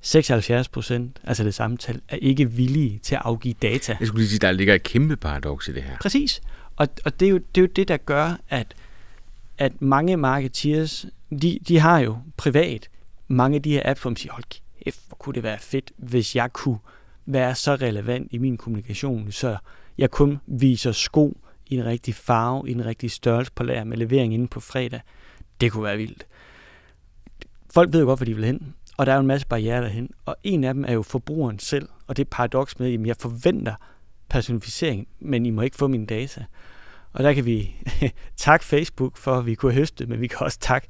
[0.02, 3.98] 76 procent, altså det samme tal, er ikke villige til at afgive data.
[4.00, 5.98] Jeg skulle lige sige, der ligger et kæmpe paradoks i det her.
[6.02, 6.42] Præcis.
[6.76, 8.76] Og, og det, er jo, det er jo det, der gør, at,
[9.58, 12.90] at mange marketeers, de, de har jo privat
[13.28, 14.44] mange af de her apps, hvor man siger, hold
[14.84, 16.80] kæft, hvor kunne det være fedt, hvis jeg kunne
[17.26, 19.58] være så relevant i min kommunikation, så
[19.98, 23.98] jeg kun viser sko i en rigtig farve, i en rigtig størrelse på lager med
[23.98, 25.02] levering inden på fredag.
[25.62, 26.28] Det kunne være vildt.
[27.74, 28.76] Folk ved jo godt, hvor de vil hen.
[28.98, 30.10] Og der er jo en masse barriere derhen.
[30.26, 31.90] Og en af dem er jo forbrugeren selv.
[32.08, 33.76] Og det er paradoks med, at jeg forventer
[34.30, 36.46] personificering, men I må ikke få mine data.
[37.14, 37.76] Og der kan vi
[38.38, 40.88] takke Facebook for, at vi kunne høste, men vi kan også takke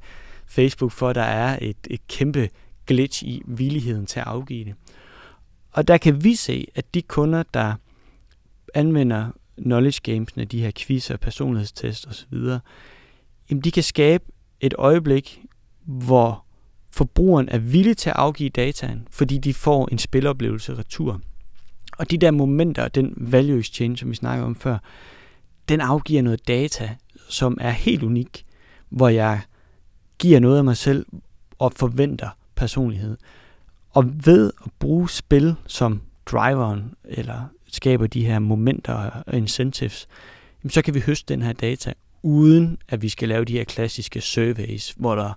[0.50, 2.48] Facebook for, at der er et, et kæmpe
[2.86, 4.74] glitch i villigheden til at afgive det.
[5.72, 7.74] Og der kan vi se, at de kunder, der
[8.74, 12.38] anvender knowledge gamesene, de her quizzer, personlighedstest osv.,
[13.50, 14.24] jamen de kan skabe
[14.60, 15.40] et øjeblik,
[15.84, 16.44] hvor
[16.90, 21.20] forbrugeren er villig til at afgive dataen, fordi de får en spiloplevelse retur.
[21.98, 24.78] og de der momenter, den value exchange, som vi snakkede om før,
[25.68, 26.96] den afgiver noget data,
[27.28, 28.44] som er helt unik,
[28.88, 29.40] hvor jeg
[30.20, 31.06] giver noget af mig selv
[31.58, 33.16] og forventer personlighed.
[33.90, 38.94] Og ved at bruge spil som driveren, eller skaber de her momenter
[39.26, 40.08] og incentives,
[40.68, 41.92] så kan vi høste den her data,
[42.22, 45.32] uden at vi skal lave de her klassiske surveys, hvor der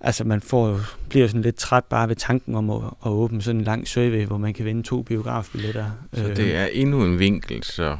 [0.00, 3.60] Altså man får, bliver sådan lidt træt bare ved tanken om at, at åbne sådan
[3.60, 5.90] en lang survey, hvor man kan vinde to biografbilletter.
[6.12, 6.50] Så det øh.
[6.50, 7.96] er endnu en vinkel, så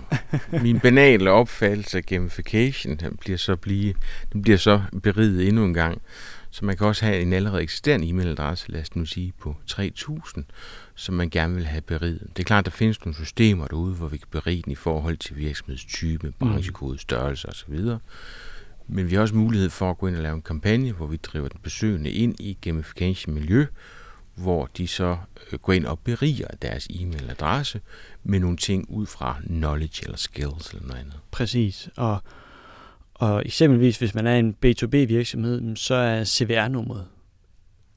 [0.63, 3.95] min banale opfattelse af gamification den bliver så, blive,
[4.33, 6.03] den bliver så beriget endnu en gang.
[6.51, 10.45] Så man kan også have en allerede eksisterende e-mailadresse, lad os nu sige på 3000,
[10.95, 12.27] som man gerne vil have beriget.
[12.37, 15.17] Det er klart, der findes nogle systemer derude, hvor vi kan berige den i forhold
[15.17, 17.79] til virksomhedstype, branchekode, størrelse osv.
[18.93, 21.17] Men vi har også mulighed for at gå ind og lave en kampagne, hvor vi
[21.17, 23.67] driver den besøgende ind i gamification-miljø,
[24.35, 25.17] hvor de så
[25.53, 27.81] øh, går ind og beriger deres e-mailadresse
[28.25, 31.21] med nogle ting ud fra knowledge eller skills eller noget andet.
[31.31, 32.23] Præcis, og,
[33.15, 37.07] og eksempelvis hvis man er en B2B-virksomhed, så er CVR-nummeret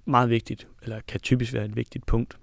[0.06, 2.38] meget vigtigt, eller kan typisk være et vigtigt punkt.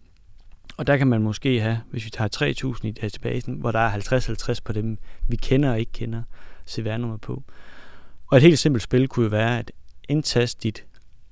[0.77, 4.53] Og der kan man måske have, hvis vi tager 3.000 i databasen, hvor der er
[4.55, 4.99] 50-50 på dem,
[5.29, 6.23] vi kender og ikke kender
[6.69, 7.43] CVR-nummer på.
[8.31, 9.73] Og et helt simpelt spil kunne jo være at
[10.09, 10.85] indtaste dit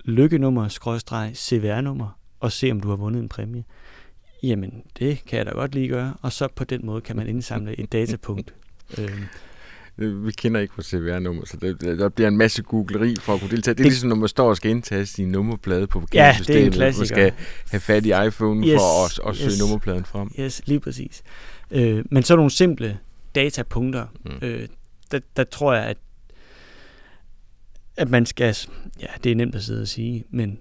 [0.05, 3.65] lykkenummer, skrådstreg, CVR-nummer, og se, om du har vundet en præmie.
[4.43, 6.15] Jamen, det kan jeg da godt lige gøre.
[6.23, 8.55] Og så på den måde kan man indsamle et datapunkt.
[8.99, 9.25] øhm.
[9.97, 13.51] Vi kender ikke på CVR-nummer, så der, der bliver en masse googleri for at kunne
[13.51, 13.75] deltage.
[13.75, 16.57] Det er det, ligesom, når man står og skal indtage sin nummerplade på parkeringssystemet.
[16.57, 17.17] Ja, det er en klassiker.
[17.17, 20.31] Man skal have fat i iPhone yes, for at, at søge yes, nummerpladen frem.
[20.41, 21.23] Yes, lige præcis.
[21.71, 22.99] Øh, men så nogle simple
[23.35, 24.47] datapunkter, mm.
[24.47, 24.69] øh,
[25.11, 25.97] der, der tror jeg, at
[27.99, 28.57] at man skal,
[29.01, 30.59] ja, det er nemt at sidde og sige, men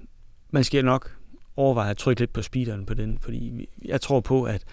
[0.51, 1.17] man skal nok
[1.55, 4.63] overveje at trykke lidt på speederen på den, fordi jeg tror på, at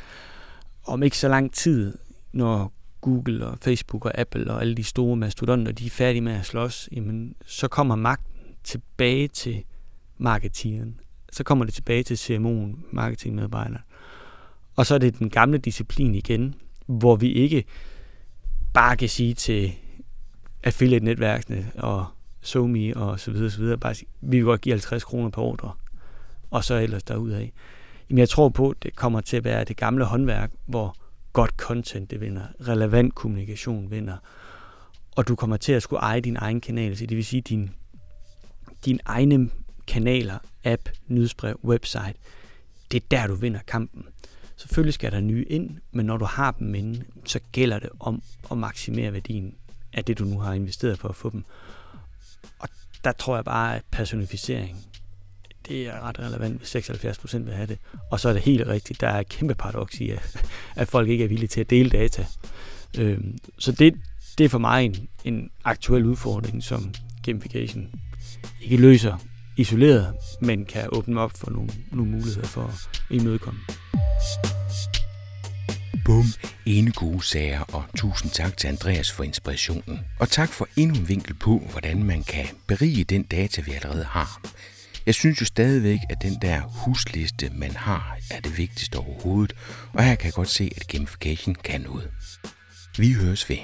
[0.84, 1.98] om ikke så lang tid,
[2.32, 6.32] når Google og Facebook og Apple og alle de store mastodonter, de er færdige med
[6.32, 9.64] at slås, jamen, så kommer magten tilbage til
[10.18, 11.00] marketingen.
[11.32, 13.78] Så kommer det tilbage til CMO'en, marketingmedarbejderen.
[14.76, 16.54] Og så er det den gamle disciplin igen,
[16.86, 17.64] hvor vi ikke
[18.74, 19.72] bare kan sige til
[20.62, 22.06] affiliate-netværkene og
[22.44, 23.78] SoMe og så videre, så videre.
[23.78, 25.72] Bare sige, vi vil godt give 50 kroner per ordre,
[26.50, 27.52] og så ellers derudaf.
[28.10, 30.96] Jamen jeg tror på, at det kommer til at være det gamle håndværk, hvor
[31.32, 34.16] godt content det vinder, relevant kommunikation vinder,
[35.16, 37.70] og du kommer til at skulle eje din egen kanal, så det vil sige din,
[38.84, 39.50] din egne
[39.86, 42.14] kanaler, app, nyhedsbrev, website,
[42.90, 44.06] det er der, du vinder kampen.
[44.56, 48.22] Selvfølgelig skal der nye ind, men når du har dem inde, så gælder det om
[48.50, 49.54] at maksimere værdien
[49.92, 51.44] af det, du nu har investeret for at få dem
[53.04, 54.84] der tror jeg bare, at personificering,
[55.68, 57.78] det er ret relevant, hvis 76 procent vil have det.
[58.10, 60.44] Og så er det helt rigtigt, der er et kæmpe paradoks i, at,
[60.76, 62.26] at folk ikke er villige til at dele data.
[62.98, 63.94] Øhm, så det,
[64.38, 67.90] det er for mig en, en aktuel udfordring, som gamification
[68.62, 69.18] ikke løser
[69.56, 73.60] isoleret, men kan åbne op for nogle, nogle muligheder for at imødekomme.
[76.04, 76.24] Bum,
[76.66, 80.00] ene gode sager, og tusind tak til Andreas for inspirationen.
[80.18, 84.04] Og tak for endnu en vinkel på, hvordan man kan berige den data, vi allerede
[84.04, 84.40] har.
[85.06, 89.56] Jeg synes jo stadigvæk, at den der husliste, man har, er det vigtigste overhovedet,
[89.92, 92.10] og her kan jeg godt se, at gamification kan noget.
[92.98, 93.58] Vi høres ved.